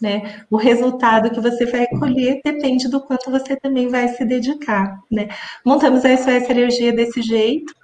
[0.00, 0.42] Né?
[0.48, 5.28] O resultado que você vai colher depende do quanto você também vai se dedicar, né?
[5.64, 7.74] Montamos a SOS Energia desse jeito,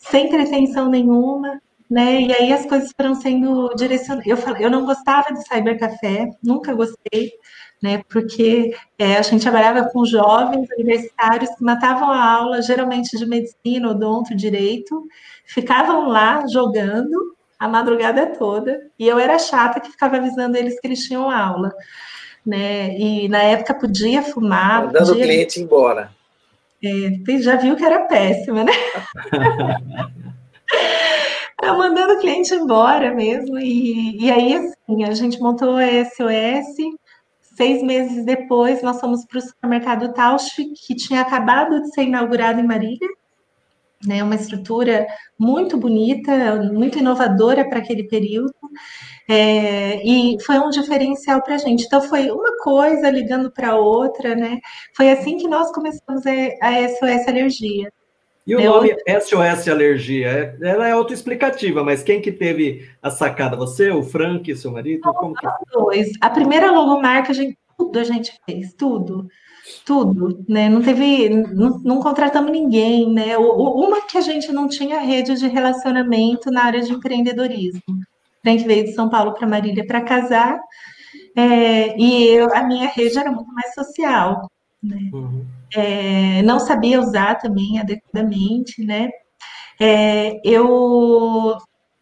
[0.00, 2.22] sem pretensão nenhuma, né?
[2.22, 4.26] E aí as coisas foram sendo direcionadas.
[4.26, 7.32] Eu falei, eu não gostava de cybercafé, nunca gostei,
[7.82, 8.02] né?
[8.08, 13.90] Porque é, a gente trabalhava com jovens universitários que matavam a aula, geralmente de medicina,
[13.90, 15.06] odonto, direito,
[15.44, 20.86] ficavam lá jogando a madrugada toda, e eu era chata que ficava avisando eles que
[20.86, 21.70] eles tinham aula.
[22.46, 22.98] Né?
[22.98, 24.86] E na época podia fumar.
[24.86, 25.24] Mandando podia...
[25.24, 26.10] o cliente embora.
[26.82, 28.72] É, já viu que era péssima, né?
[31.62, 33.58] Eu mandando o cliente embora mesmo.
[33.58, 36.76] E, e aí, assim, a gente montou a SOS,
[37.60, 42.58] Seis meses depois, nós fomos para o supermercado Tausch, que tinha acabado de ser inaugurado
[42.58, 43.06] em Marília,
[44.06, 45.06] né, uma estrutura
[45.38, 48.54] muito bonita, muito inovadora para aquele período,
[49.30, 51.84] é, e foi um diferencial para a gente.
[51.84, 54.58] Então, foi uma coisa ligando para outra, né?
[54.96, 57.92] Foi assim que nós começamos a, a SOS Alergia.
[58.44, 59.20] E o é nome outra...
[59.20, 63.56] SOS Alergia, ela é autoexplicativa, mas quem que teve a sacada?
[63.56, 65.02] Você, o Frank, seu marido?
[65.04, 65.34] Não, como
[65.70, 66.10] dois.
[66.20, 69.28] A primeira logomarca, a gente, tudo a gente fez, tudo.
[69.86, 70.68] Tudo, né?
[70.68, 73.38] Não teve, não, não contratamos ninguém, né?
[73.38, 77.80] Uma que a gente não tinha rede de relacionamento na área de empreendedorismo.
[78.42, 80.58] Frank veio de São Paulo para Marília para casar,
[81.36, 84.50] é, e eu, a minha rede era muito mais social,
[84.82, 84.98] né?
[85.12, 89.08] Uhum é, não sabia usar também adequadamente, né?
[89.80, 91.56] É, eu,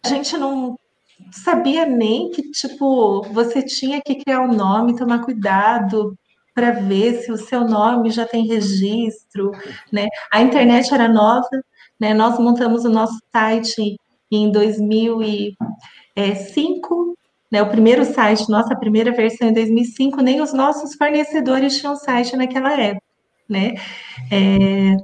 [0.05, 0.79] a gente não
[1.31, 6.16] sabia nem que, tipo, você tinha que criar um nome, tomar cuidado
[6.55, 9.53] para ver se o seu nome já tem registro,
[9.92, 10.09] né?
[10.33, 11.48] A internet era nova,
[12.01, 12.14] né?
[12.14, 13.96] Nós montamos o nosso site
[14.31, 14.51] em
[16.18, 17.16] 2005,
[17.50, 17.62] né?
[17.62, 22.72] O primeiro site, nossa primeira versão em 2005, nem os nossos fornecedores tinham site naquela
[22.78, 23.09] época
[23.48, 23.74] né?
[24.31, 24.96] É,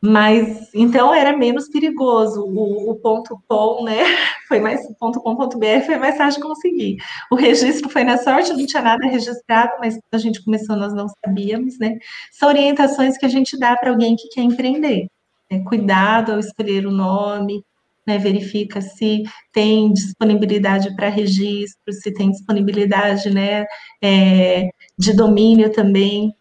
[0.00, 2.42] mas então era menos perigoso.
[2.42, 3.98] O, o, ponto com, né?
[4.48, 6.96] Foi mais ponto .com.br foi mais fácil de conseguir.
[7.32, 11.08] O registro foi na sorte, não tinha nada registrado, mas a gente começou nós não
[11.08, 11.98] sabíamos, né?
[12.30, 15.08] São orientações que a gente dá para alguém que quer empreender.
[15.50, 15.64] Né?
[15.64, 17.64] Cuidado ao escolher o nome,
[18.06, 18.18] né?
[18.18, 23.64] Verifica se tem disponibilidade para registro, se tem disponibilidade, né?
[24.02, 26.34] É, de domínio também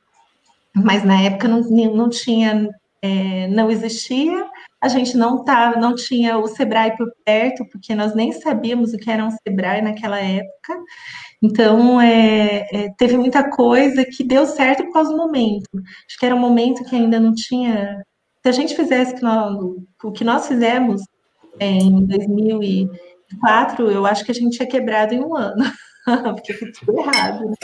[0.75, 2.69] mas na época não, não tinha,
[3.01, 4.45] é, não existia,
[4.81, 8.97] a gente não tá, não tinha o Sebrae por perto, porque nós nem sabíamos o
[8.97, 10.77] que era um Sebrae naquela época.
[11.41, 15.69] Então, é, é, teve muita coisa que deu certo por causa do momento.
[16.07, 18.03] Acho que era um momento que ainda não tinha.
[18.43, 19.15] Se a gente fizesse
[20.03, 21.01] o que nós fizemos
[21.59, 25.63] em 2004, eu acho que a gente tinha quebrado em um ano,
[26.35, 27.49] porque foi tudo errado.
[27.49, 27.55] Né?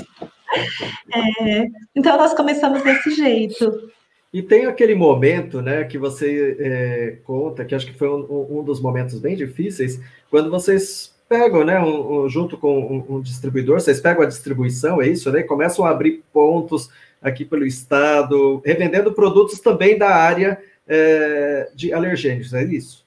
[1.13, 3.91] É, então nós começamos desse jeito.
[4.33, 8.63] E tem aquele momento, né, que você é, conta, que acho que foi um, um,
[8.63, 9.99] dos momentos bem difíceis,
[10.29, 15.29] quando vocês pegam, né, um, junto com um, distribuidor, vocês pegam a distribuição, é isso,
[15.31, 16.89] né, começam a abrir pontos
[17.21, 23.05] aqui pelo estado, revendendo produtos também da área é, de alergênicos, é isso?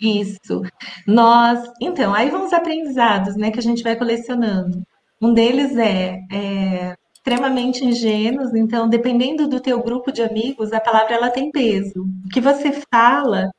[0.00, 0.62] Isso.
[1.06, 4.82] Nós, então, aí vão os aprendizados, né, que a gente vai colecionando.
[5.20, 11.14] Um deles é, é extremamente ingênuos, então, dependendo do teu grupo de amigos, a palavra
[11.14, 12.02] ela tem peso.
[12.24, 13.50] O que você fala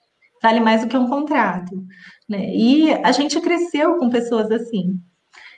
[0.41, 1.85] vale mais do que um contrato,
[2.27, 2.49] né?
[2.55, 4.99] E a gente cresceu com pessoas assim.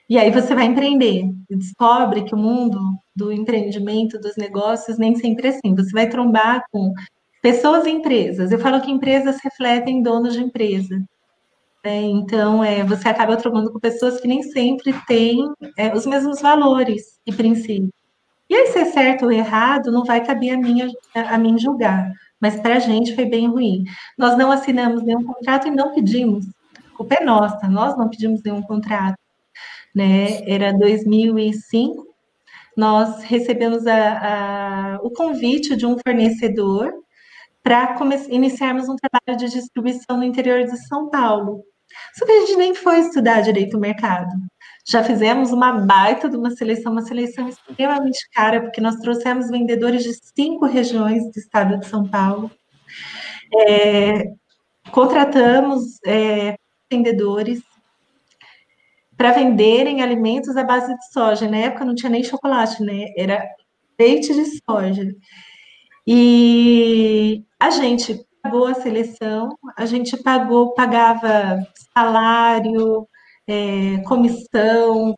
[0.10, 2.78] E aí você vai empreender e descobre que o mundo
[3.16, 5.74] do empreendimento, dos negócios, nem sempre é assim.
[5.76, 6.94] Você vai trombar com
[7.44, 8.52] pessoas e empresas.
[8.52, 10.98] Eu falo que empresas refletem donos de empresa.
[11.86, 12.02] Né?
[12.02, 15.46] Então, é, você acaba trombando com pessoas que nem sempre têm
[15.78, 17.92] é, os mesmos valores e princípios.
[18.50, 22.12] E aí, se é certo ou errado, não vai caber a, minha, a mim julgar.
[22.40, 23.84] Mas para a gente foi bem ruim.
[24.18, 26.46] Nós não assinamos nenhum contrato e não pedimos.
[26.78, 29.18] A culpa é nossa, nós não pedimos nenhum contrato
[29.94, 30.42] né?
[30.50, 32.08] Era 2005,
[32.76, 36.92] nós recebemos a, a, o convite de um fornecedor
[37.64, 37.98] para
[38.30, 41.64] iniciarmos um trabalho de distribuição no interior de São Paulo.
[42.16, 44.30] Só que a gente nem foi estudar direito o mercado.
[44.86, 50.04] Já fizemos uma baita de uma seleção, uma seleção extremamente cara, porque nós trouxemos vendedores
[50.04, 52.52] de cinco regiões do estado de São Paulo.
[53.56, 54.26] É,
[54.92, 56.58] contratamos é,
[56.92, 57.62] vendedores
[59.16, 61.50] para venderem alimentos à base de soja.
[61.50, 63.06] Na época não tinha nem chocolate, né?
[63.16, 63.48] Era
[63.98, 65.08] leite de soja.
[66.06, 73.08] E a gente pagou a seleção, a gente pagou, pagava salário,
[73.48, 75.16] é, comissão,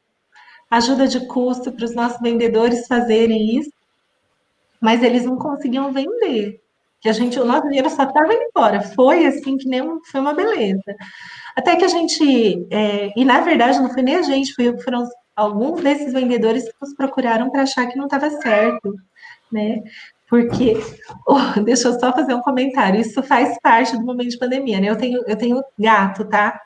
[0.69, 3.71] ajuda de custo para os nossos vendedores fazerem isso,
[4.79, 6.61] mas eles não conseguiam vender.
[7.01, 8.81] Que a gente, o nosso dinheiro só estava indo embora.
[8.81, 10.95] Foi assim que nem foi uma beleza.
[11.55, 15.07] Até que a gente, é, e na verdade não foi nem a gente, foi, foram
[15.35, 18.93] alguns desses vendedores que nos procuraram para achar que não estava certo,
[19.51, 19.81] né?
[20.29, 20.73] Porque,
[21.27, 24.89] oh, deixa eu só fazer um comentário, isso faz parte do momento de pandemia, né?
[24.89, 26.59] Eu tenho, eu tenho gato, tá?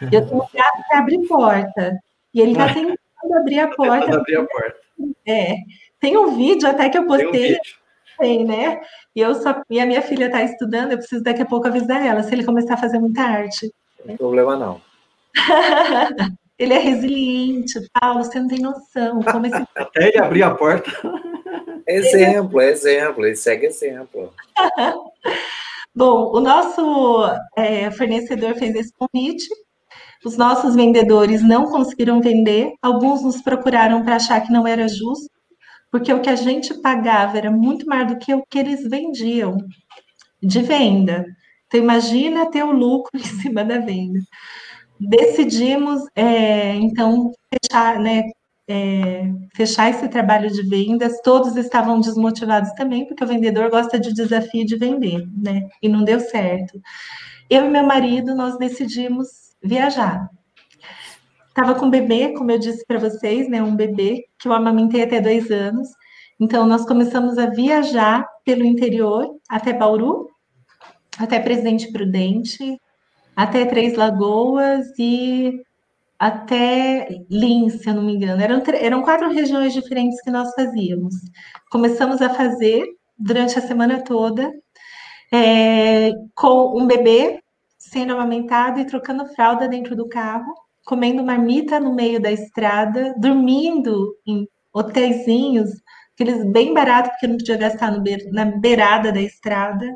[0.00, 1.98] Eu tenho um gato que abre porta,
[2.34, 2.98] e ele está tentando
[3.34, 4.16] abrir a porta.
[4.16, 4.76] abrir a porta.
[5.26, 5.56] É,
[6.00, 7.58] tem um vídeo até que eu postei,
[8.18, 8.80] tem, né?
[9.14, 12.04] E eu só, e a minha filha está estudando, eu preciso daqui a pouco avisar
[12.04, 13.72] ela, se ele começar a fazer muita arte.
[14.00, 14.80] Não tem problema, não.
[16.58, 19.22] ele é resiliente, Paulo, você não tem noção.
[19.22, 19.66] Como esse...
[19.74, 20.90] Até ele abrir a porta.
[21.86, 24.32] Exemplo, exemplo, ele segue exemplo.
[25.94, 27.24] Bom, o nosso
[27.56, 29.48] é, fornecedor fez esse convite,
[30.24, 35.30] os nossos vendedores não conseguiram vender, alguns nos procuraram para achar que não era justo,
[35.90, 39.56] porque o que a gente pagava era muito mais do que o que eles vendiam
[40.42, 41.24] de venda.
[41.66, 44.20] Então, imagina ter o lucro em cima da venda.
[44.98, 48.24] Decidimos, é, então, fechar, né,
[48.68, 51.20] é, fechar esse trabalho de vendas.
[51.22, 55.68] Todos estavam desmotivados também, porque o vendedor gosta de desafio de vender, né?
[55.82, 56.80] E não deu certo.
[57.48, 59.28] Eu e meu marido, nós decidimos
[59.62, 60.28] viajar.
[61.48, 63.62] Estava com um bebê, como eu disse para vocês, né?
[63.62, 65.88] Um bebê que eu amamentei até dois anos.
[66.38, 70.28] Então, nós começamos a viajar pelo interior até Bauru,
[71.18, 72.78] até Presidente Prudente,
[73.34, 75.62] até Três Lagoas e
[76.18, 78.42] até Lins, se eu não me engano.
[78.42, 81.14] Eram, eram quatro regiões diferentes que nós fazíamos.
[81.70, 82.84] Começamos a fazer
[83.18, 84.50] durante a semana toda,
[85.32, 87.40] é, com um bebê
[87.78, 90.52] sendo amamentado e trocando fralda dentro do carro,
[90.84, 95.70] comendo marmita no meio da estrada, dormindo em hotéisinhos,
[96.14, 98.02] aqueles bem baratos, porque não podia gastar no,
[98.32, 99.86] na beirada da estrada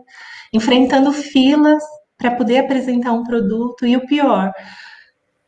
[0.52, 1.82] enfrentando filas
[2.16, 4.52] para poder apresentar um produto e o pior,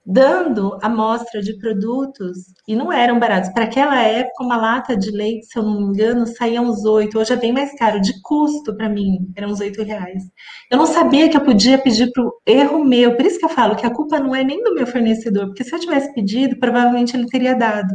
[0.05, 3.53] dando amostra de produtos e não eram baratos.
[3.53, 7.19] Para aquela época, uma lata de leite, se eu não me engano, saía uns oito.
[7.19, 8.01] Hoje é bem mais caro.
[8.01, 10.23] De custo para mim, eram uns oito reais.
[10.71, 13.17] Eu não sabia que eu podia pedir para o erro meu.
[13.17, 15.65] Por isso que eu falo que a culpa não é nem do meu fornecedor, porque
[15.65, 17.95] se eu tivesse pedido, provavelmente ele teria dado.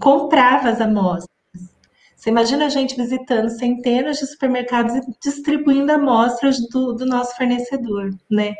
[0.00, 1.30] Comprava as amostras.
[2.20, 8.10] Você imagina a gente visitando centenas de supermercados e distribuindo amostras do, do nosso fornecedor,
[8.30, 8.54] né?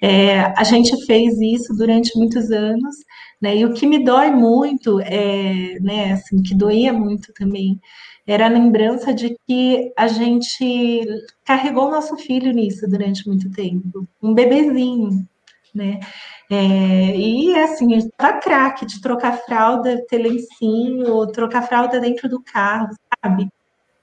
[0.00, 2.96] É, a gente fez isso durante muitos anos,
[3.40, 3.56] né?
[3.56, 7.80] E o que me dói muito, é, né, assim, que doía muito também,
[8.26, 11.04] era a lembrança de que a gente
[11.44, 15.26] carregou nosso filho nisso durante muito tempo, um bebezinho,
[15.74, 16.00] né?
[16.50, 22.42] É, e assim, gente tava craque de trocar fralda, ter lencinho, trocar fralda dentro do
[22.42, 22.88] carro,
[23.22, 23.48] sabe?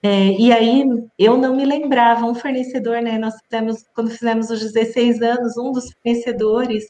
[0.06, 0.86] É, e aí
[1.18, 3.18] eu não me lembrava, um fornecedor, né?
[3.18, 6.86] Nós fizemos, quando fizemos os 16 anos, um dos fornecedores,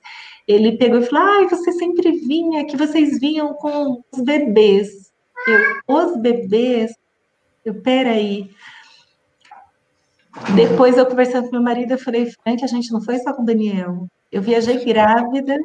[0.46, 5.14] ele pegou e falou: Ai, você sempre vinha, que vocês vinham com os bebês.
[5.48, 6.92] Eu, os bebês,
[7.64, 8.50] Eu, peraí.
[10.54, 13.44] Depois eu conversando com meu marido, eu falei, Frank, a gente não foi só com
[13.44, 14.08] o Daniel.
[14.30, 15.58] Eu viajei grávida,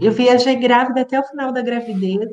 [0.00, 2.30] eu viajei grávida até o final da gravidez.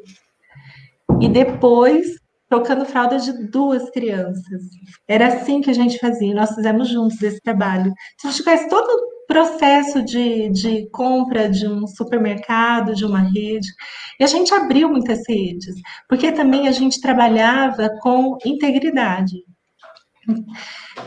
[1.20, 2.23] E depois
[2.54, 4.62] trocando fralda de duas crianças.
[5.08, 7.92] Era assim que a gente fazia, nós fizemos juntos esse trabalho.
[8.20, 13.22] Se a gente conhece todo o processo de, de compra de um supermercado, de uma
[13.22, 13.68] rede,
[14.20, 15.74] e a gente abriu muitas redes,
[16.08, 19.38] porque também a gente trabalhava com integridade.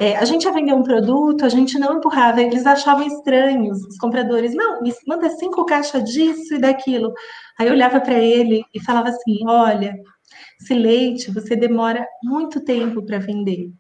[0.01, 3.97] É, a gente ia vender um produto, a gente não empurrava, eles achavam estranhos, os
[3.99, 7.13] compradores, não, me manda cinco caixas disso e daquilo.
[7.59, 9.95] Aí eu olhava para ele e falava assim: olha,
[10.61, 13.71] esse leite você demora muito tempo para vender.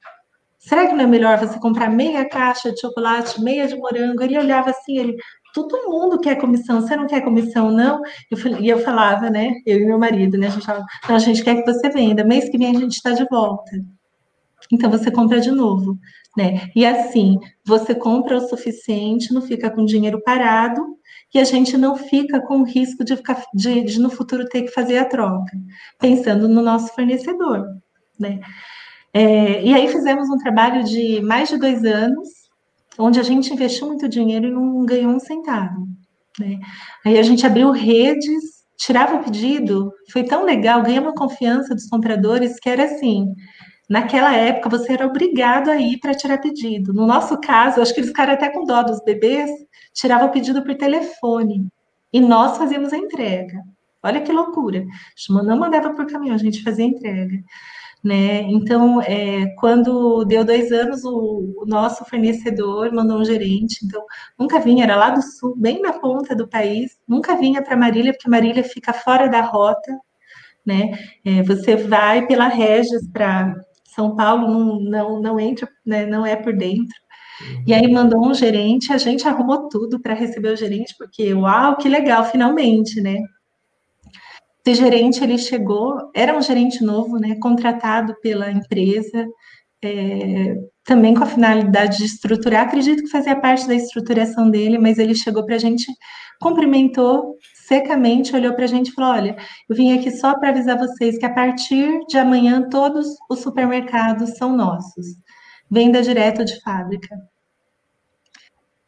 [0.58, 4.22] Será que não é melhor você comprar meia caixa de chocolate, meia de morango?
[4.22, 5.16] Ele olhava assim, ele,
[5.54, 8.02] todo mundo quer comissão, você não quer comissão, não?
[8.30, 9.52] Eu, e eu falava, né?
[9.64, 10.48] Eu e meu marido, né?
[10.48, 12.96] A gente falava, não, a gente quer que você venda, mês que vem a gente
[12.96, 13.70] está de volta.
[14.72, 15.96] Então você compra de novo,
[16.36, 16.68] né?
[16.74, 20.95] E assim, você compra o suficiente, não fica com dinheiro parado,
[21.34, 24.62] e a gente não fica com o risco de, ficar, de, de no futuro ter
[24.62, 25.52] que fazer a troca,
[25.98, 27.64] pensando no nosso fornecedor,
[28.18, 28.40] né?
[29.12, 32.28] É, e aí fizemos um trabalho de mais de dois anos,
[32.98, 35.86] onde a gente investiu muito dinheiro e não ganhou um centavo.
[36.38, 36.58] Né?
[37.04, 41.88] Aí a gente abriu redes, tirava o pedido, foi tão legal, ganhamos a confiança dos
[41.88, 43.32] compradores que era assim.
[43.88, 46.92] Naquela época, você era obrigado a ir para tirar pedido.
[46.92, 49.48] No nosso caso, acho que eles ficaram até com dó dos bebês,
[49.96, 51.66] tirava o pedido por telefone.
[52.12, 53.60] E nós fazíamos a entrega.
[54.02, 54.84] Olha que loucura.
[55.28, 57.42] Não mandava por caminhão, a gente fazia a entrega.
[58.04, 58.42] Né?
[58.42, 63.84] Então, é, quando deu dois anos, o, o, nosso fornecedor mandou um gerente.
[63.84, 64.04] Então,
[64.38, 66.96] nunca vinha, era lá do sul, bem na ponta do país.
[67.08, 69.98] Nunca vinha para Marília, porque Marília fica fora da rota.
[70.64, 70.92] Né?
[71.24, 73.54] É, você vai pela Regis para
[73.96, 76.94] são Paulo não, não, não entra, né, não é por dentro.
[77.66, 81.76] E aí mandou um gerente, a gente arrumou tudo para receber o gerente, porque, uau,
[81.76, 83.18] que legal, finalmente, né?
[84.64, 89.26] Esse gerente, ele chegou, era um gerente novo, né, contratado pela empresa,
[89.84, 94.98] é, também com a finalidade de estruturar, acredito que fazia parte da estruturação dele, mas
[94.98, 95.86] ele chegou para a gente,
[96.40, 99.36] cumprimentou secamente olhou para a gente e falou: Olha,
[99.68, 104.36] eu vim aqui só para avisar vocês que a partir de amanhã todos os supermercados
[104.36, 105.06] são nossos.
[105.70, 107.16] Venda direto de fábrica.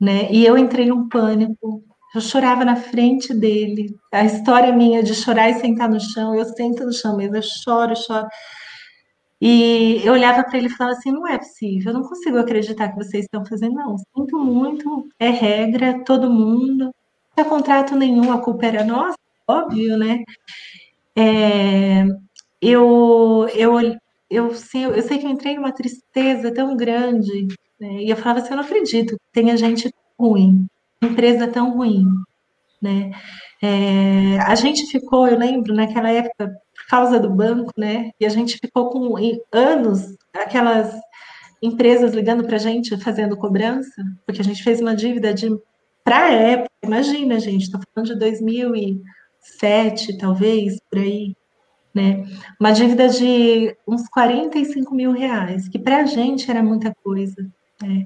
[0.00, 0.30] Né?
[0.30, 1.82] E eu entrei num pânico.
[2.14, 3.96] Eu chorava na frente dele.
[4.12, 7.42] A história minha de chorar e sentar no chão, eu sento no chão mesmo, eu
[7.42, 8.26] choro, choro.
[9.40, 12.88] E eu olhava para ele e falava assim: não é possível, eu não consigo acreditar
[12.90, 13.96] que vocês estão fazendo, não.
[13.98, 16.92] Sinto muito, é regra, todo mundo
[17.38, 19.16] tinha contrato nenhum, a culpa era nossa,
[19.46, 20.24] óbvio, né?
[21.16, 22.04] É,
[22.60, 23.72] eu, eu,
[24.30, 27.48] eu, sim, eu sei que eu entrei numa tristeza tão grande,
[27.80, 28.02] né?
[28.02, 30.66] e eu falava assim, eu não acredito que tenha gente ruim,
[31.02, 32.06] empresa tão ruim,
[32.80, 33.10] né?
[33.60, 38.10] É, a gente ficou, eu lembro, naquela época, por causa do banco, né?
[38.20, 39.16] E a gente ficou com
[39.52, 40.94] anos aquelas
[41.60, 45.48] empresas ligando para a gente, fazendo cobrança, porque a gente fez uma dívida de
[46.04, 51.34] para a época, imagina, gente, estou falando de 2007, talvez, por aí,
[51.98, 52.24] né?
[52.60, 57.44] Uma dívida de uns 45 mil reais, que para a gente era muita coisa,
[57.82, 58.04] né?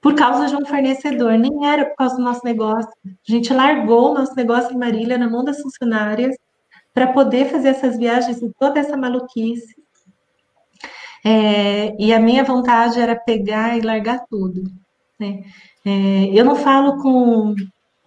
[0.00, 2.90] Por causa de um fornecedor, nem era por causa do nosso negócio.
[3.04, 6.36] A gente largou o nosso negócio em Marília na mão das funcionárias
[6.94, 9.74] para poder fazer essas viagens e toda essa maluquice.
[11.24, 14.62] É, e a minha vontade era pegar e largar tudo.
[15.18, 15.42] Né?
[15.84, 17.54] É, eu não falo com.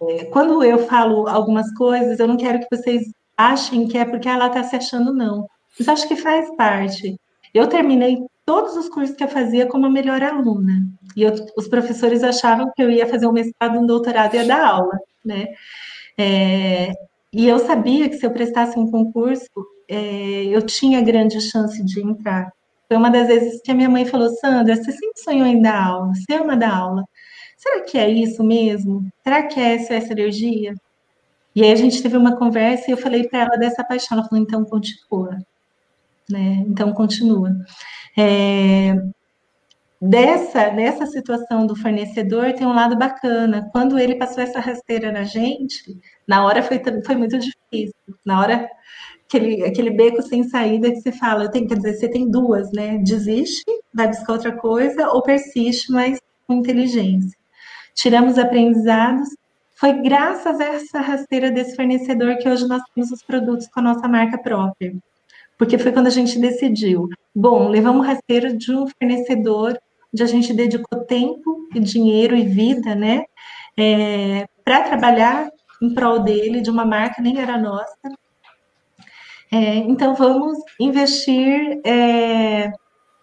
[0.00, 4.28] É, quando eu falo algumas coisas, eu não quero que vocês achem que é porque
[4.28, 5.46] ela está se achando, não.
[5.78, 7.16] Mas acho que faz parte.
[7.54, 10.84] Eu terminei todos os cursos que eu fazia como a melhor aluna.
[11.16, 14.46] E eu, os professores achavam que eu ia fazer um mestrado, um doutorado e ia
[14.46, 15.46] dar aula, né?
[16.18, 16.92] É,
[17.32, 19.46] e eu sabia que se eu prestasse um concurso,
[19.88, 22.52] é, eu tinha grande chance de entrar.
[22.88, 25.86] Foi uma das vezes que a minha mãe falou, Sandra, você sempre sonhou em dar
[25.86, 27.04] aula, você ama dar aula.
[27.56, 29.06] Será que é isso mesmo?
[29.22, 30.74] Será que é essa, essa energia?
[31.54, 34.18] E aí a gente teve uma conversa e eu falei para ela dessa paixão.
[34.18, 35.38] Ela falou, então continua.
[36.30, 36.64] Né?
[36.66, 37.50] Então continua.
[38.16, 38.94] É,
[40.00, 43.68] dessa, nessa situação do fornecedor tem um lado bacana.
[43.72, 47.94] Quando ele passou essa rasteira na gente, na hora foi, foi muito difícil.
[48.24, 48.68] Na hora,
[49.26, 52.98] aquele, aquele beco sem saída que você fala, tem, quer dizer, você tem duas, né?
[52.98, 57.42] Desiste, vai buscar outra coisa, ou persiste, mas com inteligência
[57.94, 59.28] tiramos aprendizados.
[59.82, 63.82] Foi graças a essa rasteira desse fornecedor que hoje nós temos os produtos com a
[63.82, 64.94] nossa marca própria.
[65.58, 69.76] porque foi quando a gente decidiu, bom, levamos rasteiro de um fornecedor
[70.14, 73.24] onde a gente dedicou tempo e dinheiro e vida, né,
[73.76, 75.50] é, para trabalhar
[75.82, 77.98] em prol dele, de uma marca nem era nossa.
[79.50, 82.72] É, então vamos investir é,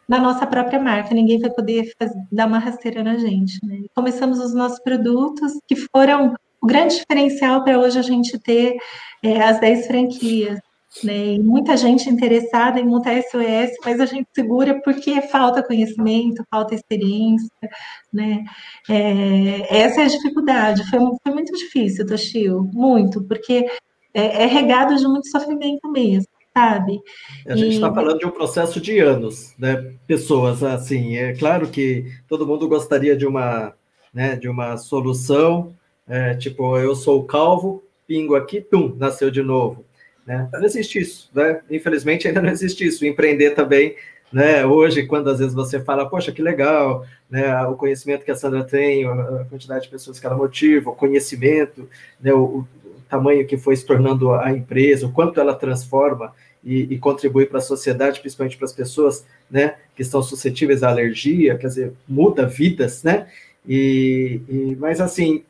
[0.09, 3.65] na nossa própria marca, ninguém vai poder fazer, dar uma rasteira na gente.
[3.65, 3.83] Né?
[3.95, 8.75] Começamos os nossos produtos, que foram o grande diferencial para hoje a gente ter
[9.23, 10.59] é, as 10 franquias.
[11.03, 11.35] Né?
[11.35, 16.73] E muita gente interessada em montar SOS, mas a gente segura porque falta conhecimento, falta
[16.73, 17.47] experiência,
[18.11, 18.43] né?
[18.89, 20.89] É, essa é a dificuldade.
[20.89, 23.67] Foi, foi muito difícil, Toshio, muito, porque
[24.15, 26.99] é, é regado de muito sofrimento mesmo sabe?
[27.47, 29.93] A gente está falando de um processo de anos, né?
[30.05, 33.73] Pessoas, assim, é claro que todo mundo gostaria de uma,
[34.13, 35.73] né, de uma solução,
[36.09, 39.85] é, tipo, eu sou calvo, pingo aqui, pum, nasceu de novo.
[40.25, 40.49] Né?
[40.51, 41.61] Não existe isso, né?
[41.69, 43.05] Infelizmente ainda não existe isso.
[43.05, 43.95] Empreender também,
[44.33, 44.65] né?
[44.65, 47.63] Hoje, quando às vezes você fala, poxa, que legal, né?
[47.67, 51.87] O conhecimento que a Sandra tem, a quantidade de pessoas que ela motiva, o conhecimento,
[52.19, 52.33] né?
[52.33, 52.67] O, o
[53.07, 56.33] tamanho que foi se tornando a empresa, o quanto ela transforma
[56.63, 59.75] e, e contribui para a sociedade, principalmente para as pessoas, né?
[59.95, 63.27] Que estão suscetíveis à alergia, quer dizer, muda vidas, né?
[63.67, 65.43] E, e mas assim,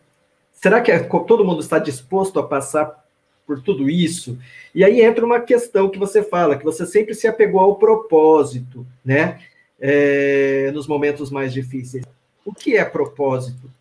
[0.62, 3.05] será que é, todo mundo está disposto a passar
[3.45, 4.38] por tudo isso?
[4.76, 8.86] E aí entra uma questão que você fala, que você sempre se apegou ao propósito,
[9.03, 9.39] né?
[9.80, 12.03] É, nos momentos mais difíceis.
[12.45, 13.72] O que é propósito?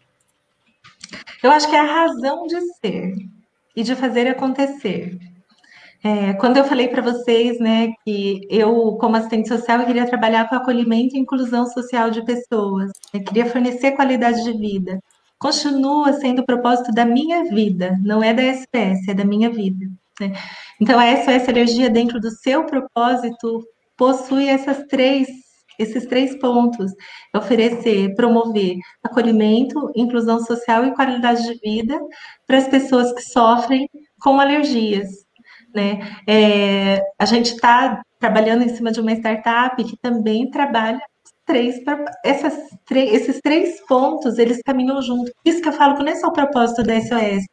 [1.42, 3.14] Eu acho que é a razão de ser
[3.74, 5.18] e de fazer acontecer.
[6.04, 10.54] É, quando eu falei para vocês, né, que eu, como assistente social, queria trabalhar com
[10.54, 15.00] acolhimento e inclusão social de pessoas, eu queria fornecer qualidade de vida
[15.38, 19.86] continua sendo o propósito da minha vida, não é da SPS, é da minha vida.
[20.20, 20.32] Né?
[20.80, 23.64] Então, a SOS Energia, dentro do seu propósito,
[23.96, 25.28] possui essas três,
[25.78, 26.92] esses três pontos:
[27.34, 31.98] oferecer, promover acolhimento, inclusão social e qualidade de vida
[32.46, 33.88] para as pessoas que sofrem
[34.20, 35.08] com alergias.
[35.74, 36.00] Né?
[36.26, 41.00] É, a gente está trabalhando em cima de uma startup que também trabalha
[41.48, 41.76] três,
[42.22, 42.54] essas,
[42.90, 45.32] esses três pontos, eles caminham junto.
[45.32, 47.44] Por isso que eu falo que não é só o propósito da SOS,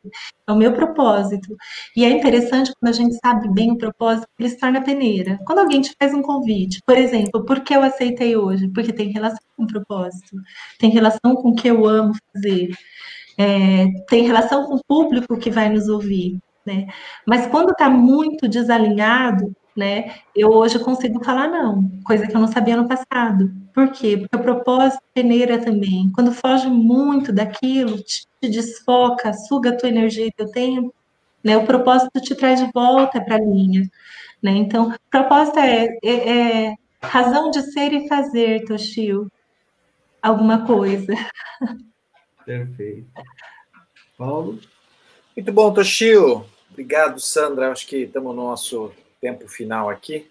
[0.47, 1.55] é o meu propósito.
[1.95, 5.39] E é interessante quando a gente sabe bem o propósito, ele se torna peneira.
[5.47, 8.67] Quando alguém te faz um convite, por exemplo, por que eu aceitei hoje?
[8.67, 10.35] Porque tem relação com o propósito,
[10.77, 12.75] tem relação com o que eu amo fazer,
[13.37, 16.37] é, tem relação com o público que vai nos ouvir.
[16.65, 16.87] Né?
[17.25, 20.19] Mas quando está muito desalinhado, né?
[20.33, 23.51] Eu hoje consigo falar não, coisa que eu não sabia no passado.
[23.73, 24.17] Por quê?
[24.17, 26.09] Porque o propósito peneira também.
[26.13, 30.93] Quando foge muito daquilo, te, te desfoca, suga a tua energia e teu tempo,
[31.43, 31.57] né?
[31.57, 33.89] O propósito te traz de volta para a linha,
[34.41, 34.51] né?
[34.51, 39.29] Então, propósito é, é, é razão de ser e fazer, Toshio,
[40.21, 41.13] alguma coisa.
[42.45, 43.07] Perfeito.
[44.17, 44.59] Paulo?
[45.35, 46.45] Muito bom, Toshio.
[46.71, 47.71] Obrigado, Sandra.
[47.71, 48.91] Acho que estamos no nosso
[49.25, 50.29] tempo final aqui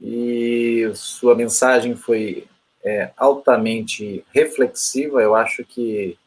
[0.00, 2.48] e sua mensagem foi
[2.84, 5.22] é, altamente reflexiva.
[5.22, 6.18] Eu acho que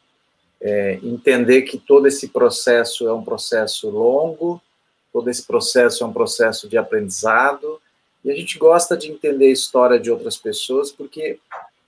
[0.58, 4.62] é, entender que todo esse processo é um processo longo,
[5.12, 7.78] todo esse processo é um processo de aprendizado,
[8.24, 11.38] e a gente gosta de entender a história de outras pessoas, porque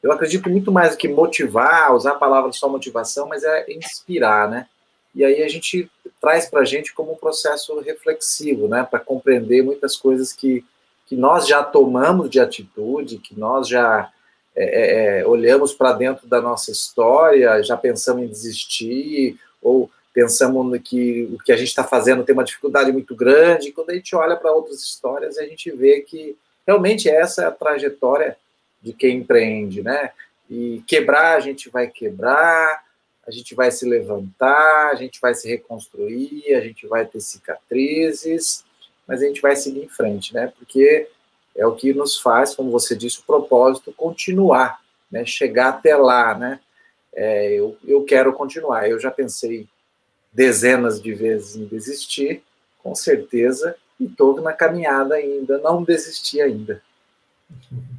[0.03, 4.68] eu acredito muito mais que motivar, usar a palavra só motivação, mas é inspirar, né?
[5.15, 5.91] E aí a gente
[6.21, 10.65] traz para a gente como um processo reflexivo, né, para compreender muitas coisas que,
[11.07, 14.11] que nós já tomamos de atitude, que nós já
[14.55, 20.81] é, é, é olhamos para dentro da nossa história, já pensamos em desistir, ou pensamos
[20.83, 24.17] que o que a gente está fazendo tem uma dificuldade muito grande, quando a gente
[24.17, 26.37] olha para outras histórias, a gente vê que
[26.67, 28.37] realmente essa é a trajetória
[28.83, 30.11] de quem empreende, né?
[30.51, 32.83] E quebrar, a gente vai quebrar,
[33.29, 38.64] a gente vai se levantar, a gente vai se reconstruir, a gente vai ter cicatrizes,
[39.07, 40.51] mas a gente vai seguir em frente, né?
[40.59, 41.07] Porque
[41.55, 44.81] é o que nos faz, como você disse, o propósito continuar,
[45.12, 45.26] né?
[45.26, 46.59] Chegar até lá, né?
[47.14, 48.89] É, eu, eu quero continuar.
[48.89, 49.68] Eu já pensei
[50.33, 52.43] dezenas de vezes em desistir,
[52.83, 56.83] com certeza, e estou na caminhada ainda, não desisti ainda.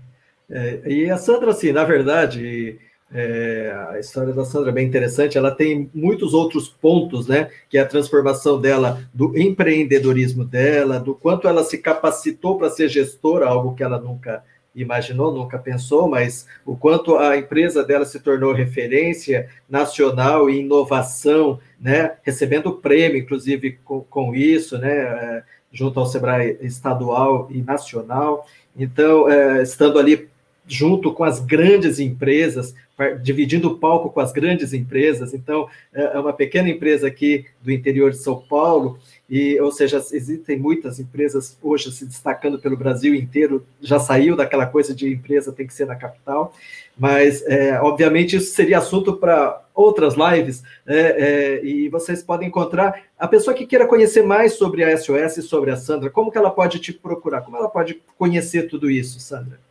[0.52, 2.80] É, e a Sandra, assim, na verdade,
[3.12, 5.38] é, a história da Sandra é bem interessante.
[5.38, 7.50] Ela tem muitos outros pontos, né?
[7.70, 12.88] Que é a transformação dela, do empreendedorismo dela, do quanto ela se capacitou para ser
[12.88, 14.44] gestora, algo que ela nunca
[14.76, 21.60] imaginou, nunca pensou, mas o quanto a empresa dela se tornou referência nacional em inovação,
[21.80, 22.14] né?
[22.22, 25.44] Recebendo prêmio, inclusive, com, com isso, né?
[25.72, 28.46] junto ao Sebrae estadual e nacional.
[28.76, 30.30] Então, é, estando ali
[30.70, 32.76] junto com as grandes empresas,
[33.22, 35.34] dividindo o palco com as grandes empresas.
[35.34, 39.98] Então, é, é uma pequena empresa aqui do interior de São Paulo, e, ou seja,
[39.98, 45.52] existem muitas empresas hoje se destacando pelo Brasil inteiro, já saiu daquela coisa de empresa
[45.52, 46.54] tem que ser na capital,
[46.98, 53.04] mas, é, obviamente, isso seria assunto para outras lives, é, é, e vocês podem encontrar
[53.18, 56.38] a pessoa que queira conhecer mais sobre a SOS e sobre a Sandra, como que
[56.38, 59.69] ela pode te procurar, como ela pode conhecer tudo isso, Sandra?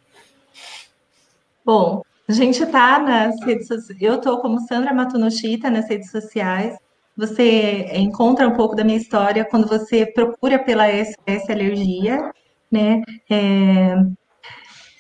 [1.68, 4.00] Bom, a gente está nas redes sociais.
[4.00, 6.74] Eu estou como Sandra Matunoshita nas redes sociais.
[7.14, 12.32] Você encontra um pouco da minha história quando você procura pela SOS Alergia,
[12.72, 13.02] né?
[13.30, 13.96] É...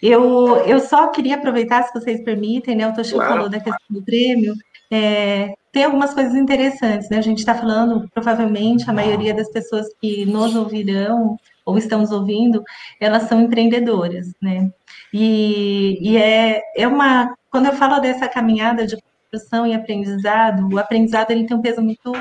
[0.02, 2.86] Eu, eu só queria aproveitar, se vocês permitem, né?
[2.86, 3.32] O Toshio claro.
[3.32, 4.52] falou da questão do prêmio.
[4.90, 7.16] É, tem algumas coisas interessantes, né?
[7.16, 12.62] A gente está falando, provavelmente, a maioria das pessoas que nos ouvirão ou estamos ouvindo,
[13.00, 14.70] elas são empreendedoras, né?
[15.12, 17.34] E, e é, é uma.
[17.50, 21.80] Quando eu falo dessa caminhada de construção e aprendizado, o aprendizado ele tem um peso
[21.80, 22.12] muito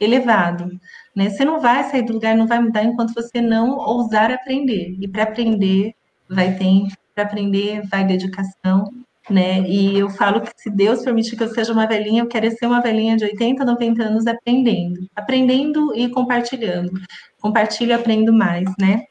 [0.00, 0.70] elevado.
[1.14, 1.30] Né?
[1.30, 4.96] Você não vai sair do lugar, não vai mudar enquanto você não ousar aprender.
[5.00, 5.94] E para aprender,
[6.28, 8.90] vai tempo, para aprender, vai dedicação.
[9.30, 9.60] Né?
[9.62, 12.66] E eu falo que se Deus permitir que eu seja uma velhinha, eu quero ser
[12.66, 15.06] uma velhinha de 80, 90 anos aprendendo.
[15.16, 16.92] Aprendendo e compartilhando.
[17.40, 19.04] Compartilho aprendo mais, né?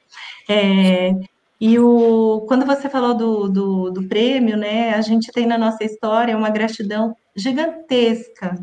[0.48, 1.14] É,
[1.60, 5.84] e o, quando você falou do, do, do, prêmio, né, a gente tem na nossa
[5.84, 8.56] história uma gratidão gigantesca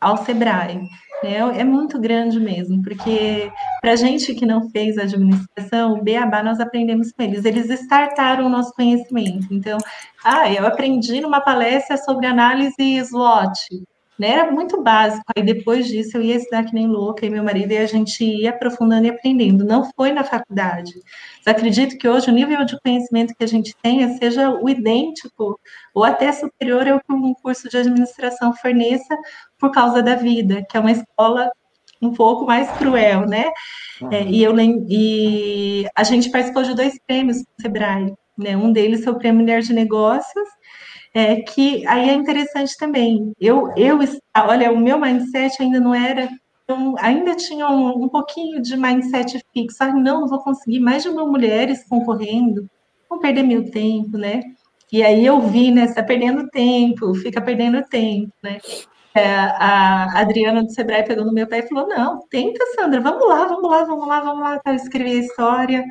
[0.00, 0.80] ao Sebrae.
[1.22, 1.36] Né?
[1.58, 6.58] É muito grande mesmo, porque para a gente que não fez administração, o Beabá nós
[6.58, 7.44] aprendemos com eles.
[7.44, 9.46] Eles startaram o nosso conhecimento.
[9.50, 9.78] Então,
[10.24, 13.84] ah, eu aprendi numa palestra sobre análise SWOT
[14.20, 14.32] né?
[14.32, 15.24] Era muito básico.
[15.34, 18.22] Aí depois disso eu ia estudar que nem louca, e meu marido e a gente
[18.22, 19.64] ia aprofundando e aprendendo.
[19.64, 20.92] Não foi na faculdade.
[21.38, 25.58] Mas acredito que hoje o nível de conhecimento que a gente tenha seja o idêntico
[25.94, 29.16] ou até superior ao que um curso de administração forneça
[29.58, 31.50] por causa da vida, que é uma escola
[32.02, 33.46] um pouco mais cruel, né?
[34.02, 34.12] Uhum.
[34.12, 38.54] É, e eu e a gente participou de dois prêmios do Sebrae, né?
[38.54, 40.48] Um deles foi o Prêmio Mulher de Negócios
[41.14, 43.32] é, que aí é interessante também.
[43.40, 43.98] Eu, eu,
[44.36, 46.28] olha, o meu mindset ainda não era,
[46.98, 49.78] ainda tinha um, um pouquinho de mindset fixo.
[49.80, 52.68] Ah, não, vou conseguir mais de uma mulheres concorrendo,
[53.08, 54.42] vou perder meu tempo, né?
[54.92, 58.58] E aí eu vi, né, você tá perdendo tempo, fica perdendo tempo, né?
[59.14, 63.28] É, a Adriana do Sebrae pegou no meu pé e falou: Não, tenta, Sandra, vamos
[63.28, 64.60] lá, vamos lá, vamos lá, vamos lá.
[64.66, 65.84] Eu escrevi a história.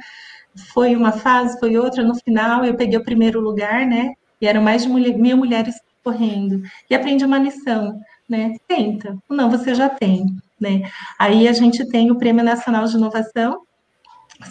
[0.74, 2.04] Foi uma fase, foi outra.
[2.04, 4.14] No final, eu peguei o primeiro lugar, né?
[4.42, 8.56] E eram mais de mil mulheres correndo, e aprendi uma lição, né?
[8.68, 10.26] Tenta, não, você já tem,
[10.60, 10.82] né?
[11.18, 13.62] Aí a gente tem o Prêmio Nacional de Inovação,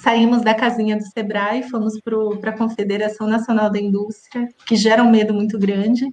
[0.01, 5.11] saímos da casinha do Sebrae, fomos para a Confederação Nacional da Indústria, que gera um
[5.11, 6.13] medo muito grande,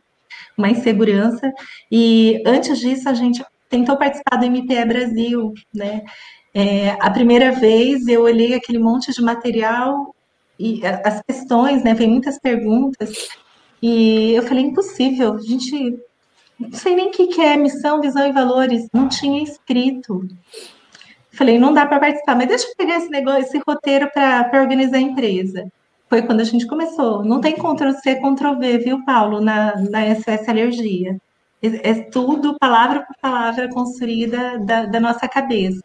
[0.57, 1.51] uma insegurança,
[1.91, 6.03] e antes disso a gente tentou participar do MPE Brasil, né?
[6.53, 10.15] É, a primeira vez eu olhei aquele monte de material
[10.57, 11.93] e as questões, né?
[11.93, 13.28] Vem muitas perguntas,
[13.82, 15.99] e eu falei, impossível, a gente
[16.59, 20.28] não sei nem o que, que é missão, visão e valores, não tinha escrito.
[21.32, 24.97] Falei, não dá para participar, mas deixa eu pegar esse negócio, esse roteiro para organizar
[24.97, 25.69] a empresa.
[26.07, 27.26] Foi quando a gente começou.
[27.26, 29.99] Não tem Ctrl-C, Ctrl-V, viu, Paulo, na, na
[30.47, 31.17] Alergia.
[31.61, 35.82] É, é tudo, palavra por palavra, construída da, da nossa cabeça.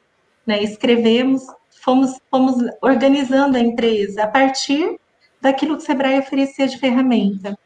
[0.47, 0.62] Né?
[0.62, 1.43] Escrevemos,
[1.82, 5.01] fomos, fomos organizando a empresa a partir
[5.41, 7.59] daquilo que o Sebrae oferecia de ferramenta.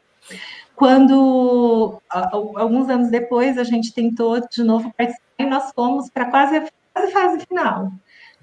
[0.75, 6.57] Quando, alguns anos depois, a gente tentou de novo participar e nós fomos para quase
[6.57, 7.91] a fase final.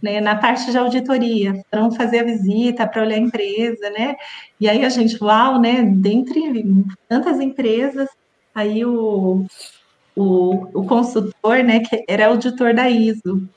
[0.03, 4.17] Né, na parte de auditoria, para fazer a visita, para olhar a empresa, né?
[4.59, 5.81] E aí a gente, uau, né?
[5.85, 6.43] Dentre
[7.09, 8.09] tantas empresas,
[8.53, 9.47] aí o,
[10.17, 13.49] o, o consultor, né, que era auditor da ISO,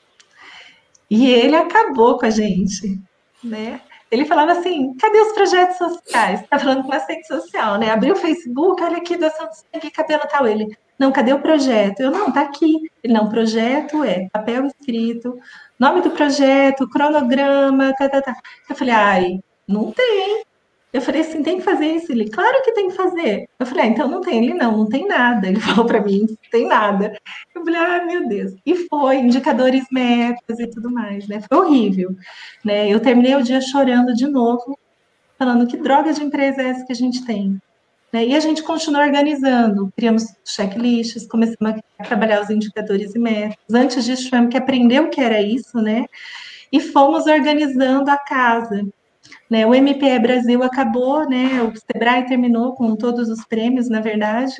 [1.10, 3.00] e ele acabou com a gente,
[3.42, 3.80] né?
[4.10, 6.40] Ele falava assim: cadê os projetos sociais?
[6.42, 7.90] Está falando com assistente social, né?
[7.90, 10.46] Abriu o Facebook, olha aqui, doação de sangue, cabelo tal.
[10.46, 12.00] Ele, não, cadê o projeto?
[12.00, 12.90] Eu, não, tá aqui.
[13.02, 15.38] Ele, não, projeto é papel escrito,
[15.78, 18.36] nome do projeto, cronograma, tá, tá, tá.
[18.68, 20.44] Eu falei, ai, não tem.
[20.92, 22.10] Eu falei assim, tem que fazer isso?
[22.10, 23.48] Ele, claro que tem que fazer.
[23.58, 24.44] Eu falei, ah, então não tem.
[24.44, 25.48] Ele, não, não tem nada.
[25.48, 27.18] Ele falou para mim, não tem nada.
[27.54, 28.54] Eu falei, ah, meu Deus.
[28.64, 31.42] E foi, indicadores metas e tudo mais, né?
[31.48, 32.16] Foi horrível,
[32.64, 32.88] né?
[32.88, 34.78] Eu terminei o dia chorando de novo,
[35.38, 37.60] falando que droga de empresa é essa que a gente tem.
[38.12, 38.26] Né?
[38.26, 43.58] E a gente continuou organizando, criamos checklists, começamos a trabalhar os indicadores e metas.
[43.74, 46.06] Antes disso, tivemos que aprender o que era isso, né?
[46.72, 48.86] e fomos organizando a casa.
[49.50, 49.66] Né?
[49.66, 51.62] O MPE Brasil acabou, né?
[51.62, 54.56] o Sebrae terminou com todos os prêmios, na verdade,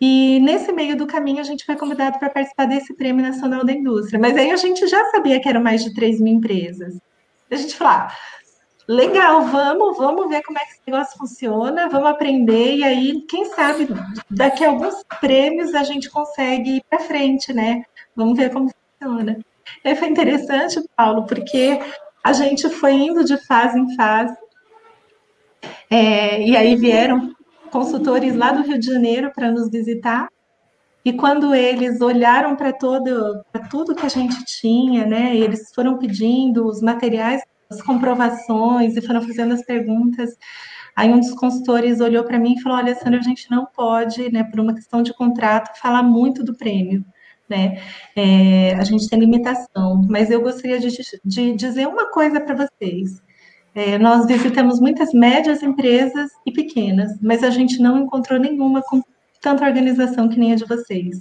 [0.00, 3.72] e nesse meio do caminho a gente foi convidado para participar desse Prêmio Nacional da
[3.72, 4.18] Indústria.
[4.18, 6.98] Mas aí a gente já sabia que eram mais de 3 mil empresas.
[7.50, 8.12] A gente falou, ah,
[8.88, 13.46] legal, vamos, vamos ver como é que esse negócio funciona, vamos aprender, e aí, quem
[13.46, 13.88] sabe,
[14.30, 17.82] daqui a alguns prêmios a gente consegue ir para frente, né?
[18.14, 18.70] Vamos ver como
[19.00, 19.38] funciona.
[19.82, 21.80] E foi interessante, Paulo, porque
[22.24, 24.34] a gente foi indo de fase em fase,
[25.90, 27.34] é, e aí vieram
[27.70, 30.28] consultores lá do Rio de Janeiro para nos visitar.
[31.04, 36.66] E quando eles olharam para todo, tudo que a gente tinha, né, eles foram pedindo
[36.66, 40.30] os materiais, as comprovações e foram fazendo as perguntas.
[40.96, 44.32] Aí um dos consultores olhou para mim e falou: Olha, Sandra, a gente não pode,
[44.32, 47.04] né, por uma questão de contrato, falar muito do prêmio.
[47.48, 47.82] Né?
[48.16, 50.88] É, a gente tem limitação, mas eu gostaria de,
[51.24, 53.22] de dizer uma coisa para vocês.
[53.74, 59.02] É, nós visitamos muitas médias empresas e pequenas, mas a gente não encontrou nenhuma com
[59.40, 61.20] tanta organização que nem a de vocês.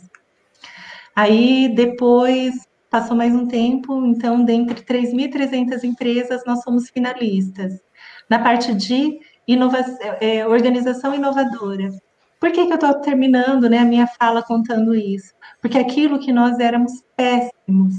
[1.15, 2.55] Aí, depois,
[2.89, 7.81] passou mais um tempo, então, dentre 3.300 empresas, nós somos finalistas.
[8.29, 11.89] Na parte de inovação, é, organização inovadora.
[12.39, 15.33] Por que, que eu estou terminando né, a minha fala contando isso?
[15.63, 17.95] Porque aquilo que nós éramos péssimos.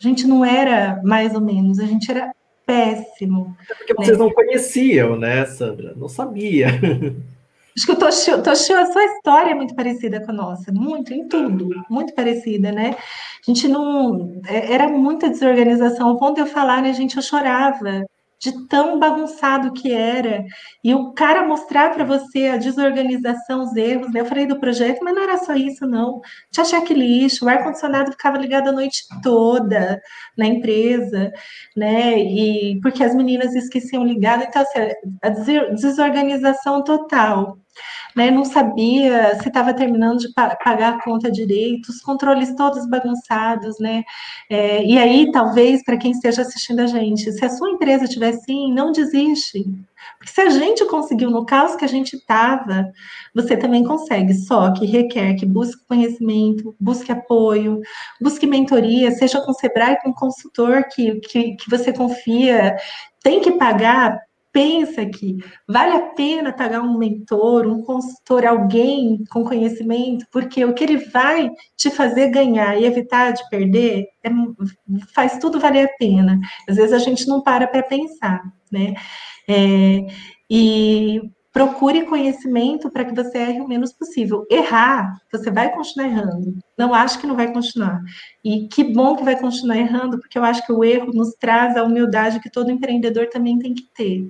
[0.00, 2.32] A gente não era mais ou menos, a gente era
[2.64, 3.56] péssimo.
[3.68, 4.04] É porque né?
[4.04, 5.92] vocês não conheciam, né, Sandra?
[5.96, 6.68] Não sabia.
[7.76, 11.12] Acho que o Toshio, Toshio, a sua história é muito parecida com a nossa, muito,
[11.12, 12.96] em tudo, muito parecida, né?
[12.96, 14.40] A gente não.
[14.46, 16.08] É, era muita desorganização.
[16.08, 18.04] Ao ponto de eu falar, né, gente, eu chorava
[18.40, 20.44] de tão bagunçado que era.
[20.82, 24.20] E o cara mostrar para você a desorganização, os erros, né?
[24.20, 26.20] Eu falei do projeto, mas não era só isso, não.
[26.52, 30.00] Tinha checklist, o ar-condicionado ficava ligado a noite toda
[30.36, 31.32] na empresa,
[31.78, 32.18] né?
[32.18, 34.78] E porque as meninas esqueciam ligado, então assim,
[35.22, 37.56] a desorganização total
[38.16, 38.30] né?
[38.30, 44.02] Não sabia se estava terminando de pagar a conta direito, os controles todos bagunçados, né?
[44.50, 48.30] É, e aí, talvez, para quem esteja assistindo a gente, se a sua empresa estiver
[48.30, 49.64] assim, não desiste.
[50.18, 52.90] Porque se a gente conseguiu no caos que a gente estava,
[53.34, 57.80] você também consegue, só que requer que busque conhecimento, busque apoio,
[58.20, 62.76] busque mentoria, seja com o Sebrae, com um consultor que, que, que você confia,
[63.22, 64.18] tem que pagar
[64.52, 65.36] pensa que
[65.68, 70.96] vale a pena pagar um mentor, um consultor, alguém com conhecimento, porque o que ele
[70.96, 74.30] vai te fazer ganhar e evitar de perder é,
[75.14, 76.40] faz tudo valer a pena.
[76.68, 78.42] Às vezes a gente não para para pensar,
[78.72, 78.94] né?
[79.48, 80.06] É,
[80.50, 81.22] e
[81.52, 84.46] procure conhecimento para que você erre o menos possível.
[84.50, 86.54] Errar, você vai continuar errando.
[86.76, 88.00] Não acho que não vai continuar.
[88.44, 91.76] E que bom que vai continuar errando, porque eu acho que o erro nos traz
[91.76, 94.24] a humildade que todo empreendedor também tem que ter.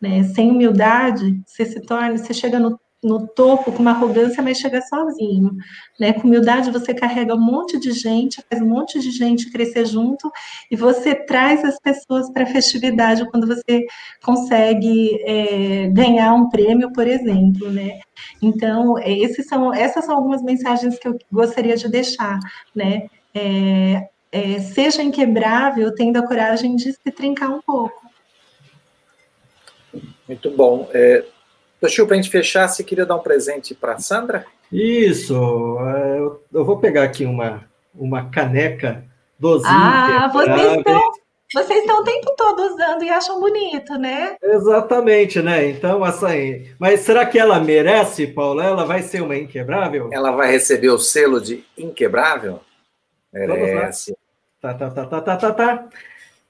[0.00, 0.22] Né?
[0.24, 4.82] Sem humildade, você se torna, você chega no, no topo com uma arrogância, mas chega
[4.82, 5.56] sozinho.
[5.98, 6.12] Né?
[6.12, 10.30] Com humildade, você carrega um monte de gente, faz um monte de gente crescer junto,
[10.70, 13.86] e você traz as pessoas para a festividade quando você
[14.22, 17.70] consegue é, ganhar um prêmio, por exemplo.
[17.70, 18.00] Né?
[18.42, 19.16] Então, é,
[19.48, 22.38] são, essas são algumas mensagens que eu gostaria de deixar.
[22.74, 23.08] Né?
[23.34, 28.00] É, é, seja inquebrável, tendo a coragem de se trincar um pouco.
[30.28, 30.88] Muito bom.
[30.92, 31.24] É,
[31.80, 34.44] Toshio, para a gente fechar, você queria dar um presente para a Sandra?
[34.70, 35.34] Isso.
[35.80, 37.64] É, eu, vou pegar aqui uma,
[37.94, 39.04] uma caneca
[39.38, 39.72] dozinha.
[39.72, 41.00] Ah, vocês estão,
[41.54, 44.36] vocês estão o tempo todo usando e acham bonito, né?
[44.42, 45.70] Exatamente, né?
[45.70, 46.68] Então, assim.
[46.78, 48.64] Mas será que ela merece, Paula?
[48.64, 50.10] Ela vai ser uma inquebrável?
[50.12, 52.60] Ela vai receber o selo de inquebrável?
[53.32, 54.14] Merece.
[54.60, 55.88] Tá, tá, tá, tá, tá, tá, tá.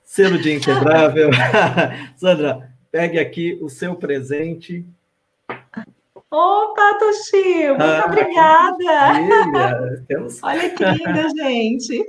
[0.02, 1.30] Selo de inquebrável.
[2.18, 4.84] Sandra, Pegue aqui o seu presente.
[6.32, 10.04] Opa, Toshio, muito ah, obrigada.
[10.06, 10.40] Temos...
[10.44, 12.04] Olha que linda, gente.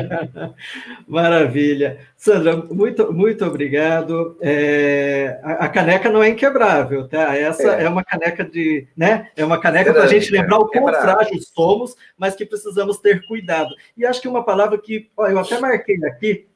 [1.06, 1.98] Maravilha.
[2.16, 4.38] Sandra, muito, muito obrigado.
[4.40, 7.36] É, a, a, caneca não é inquebrável, tá?
[7.36, 9.28] Essa é, é uma caneca de, né?
[9.36, 13.26] É uma caneca para a gente lembrar o quão frágeis somos, mas que precisamos ter
[13.26, 13.68] cuidado.
[13.98, 16.46] E acho que uma palavra que ó, eu até marquei aqui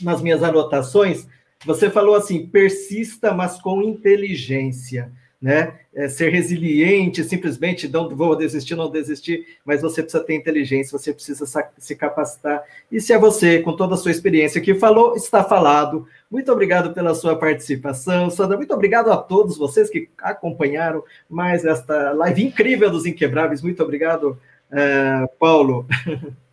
[0.00, 1.28] nas minhas anotações
[1.64, 5.80] você falou assim, persista, mas com inteligência, né?
[5.94, 11.12] É ser resiliente, simplesmente não vou desistir, não desistir, mas você precisa ter inteligência, você
[11.12, 11.46] precisa
[11.78, 12.62] se capacitar.
[12.92, 16.06] E se é você, com toda a sua experiência que falou, está falado.
[16.30, 18.56] Muito obrigado pela sua participação, Sandra.
[18.56, 23.62] Muito obrigado a todos vocês que acompanharam mais esta live incrível dos Inquebráveis.
[23.62, 24.38] Muito obrigado,
[24.70, 25.86] uh, Paulo.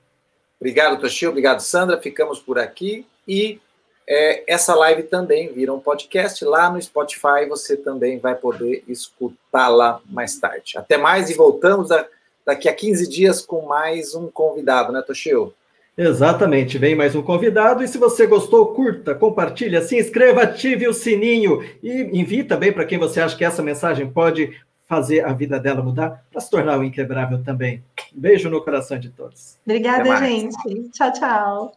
[0.59, 1.29] Obrigado, Toshio.
[1.29, 2.01] Obrigado, Sandra.
[2.01, 3.05] Ficamos por aqui.
[3.27, 3.59] E
[4.07, 7.45] é, essa live também vira um podcast lá no Spotify.
[7.49, 10.77] Você também vai poder escutá-la mais tarde.
[10.77, 12.05] Até mais e voltamos a,
[12.45, 15.53] daqui a 15 dias com mais um convidado, né, Toshio?
[15.97, 17.83] Exatamente, vem mais um convidado.
[17.83, 22.85] E se você gostou, curta, compartilha, se inscreva, ative o sininho e envie também para
[22.85, 24.55] quem você acha que essa mensagem pode
[24.87, 27.83] fazer a vida dela mudar para se tornar o inquebrável também.
[28.13, 29.57] Beijo no coração de todos.
[29.65, 30.55] Obrigada, gente.
[30.91, 31.76] Tchau, tchau.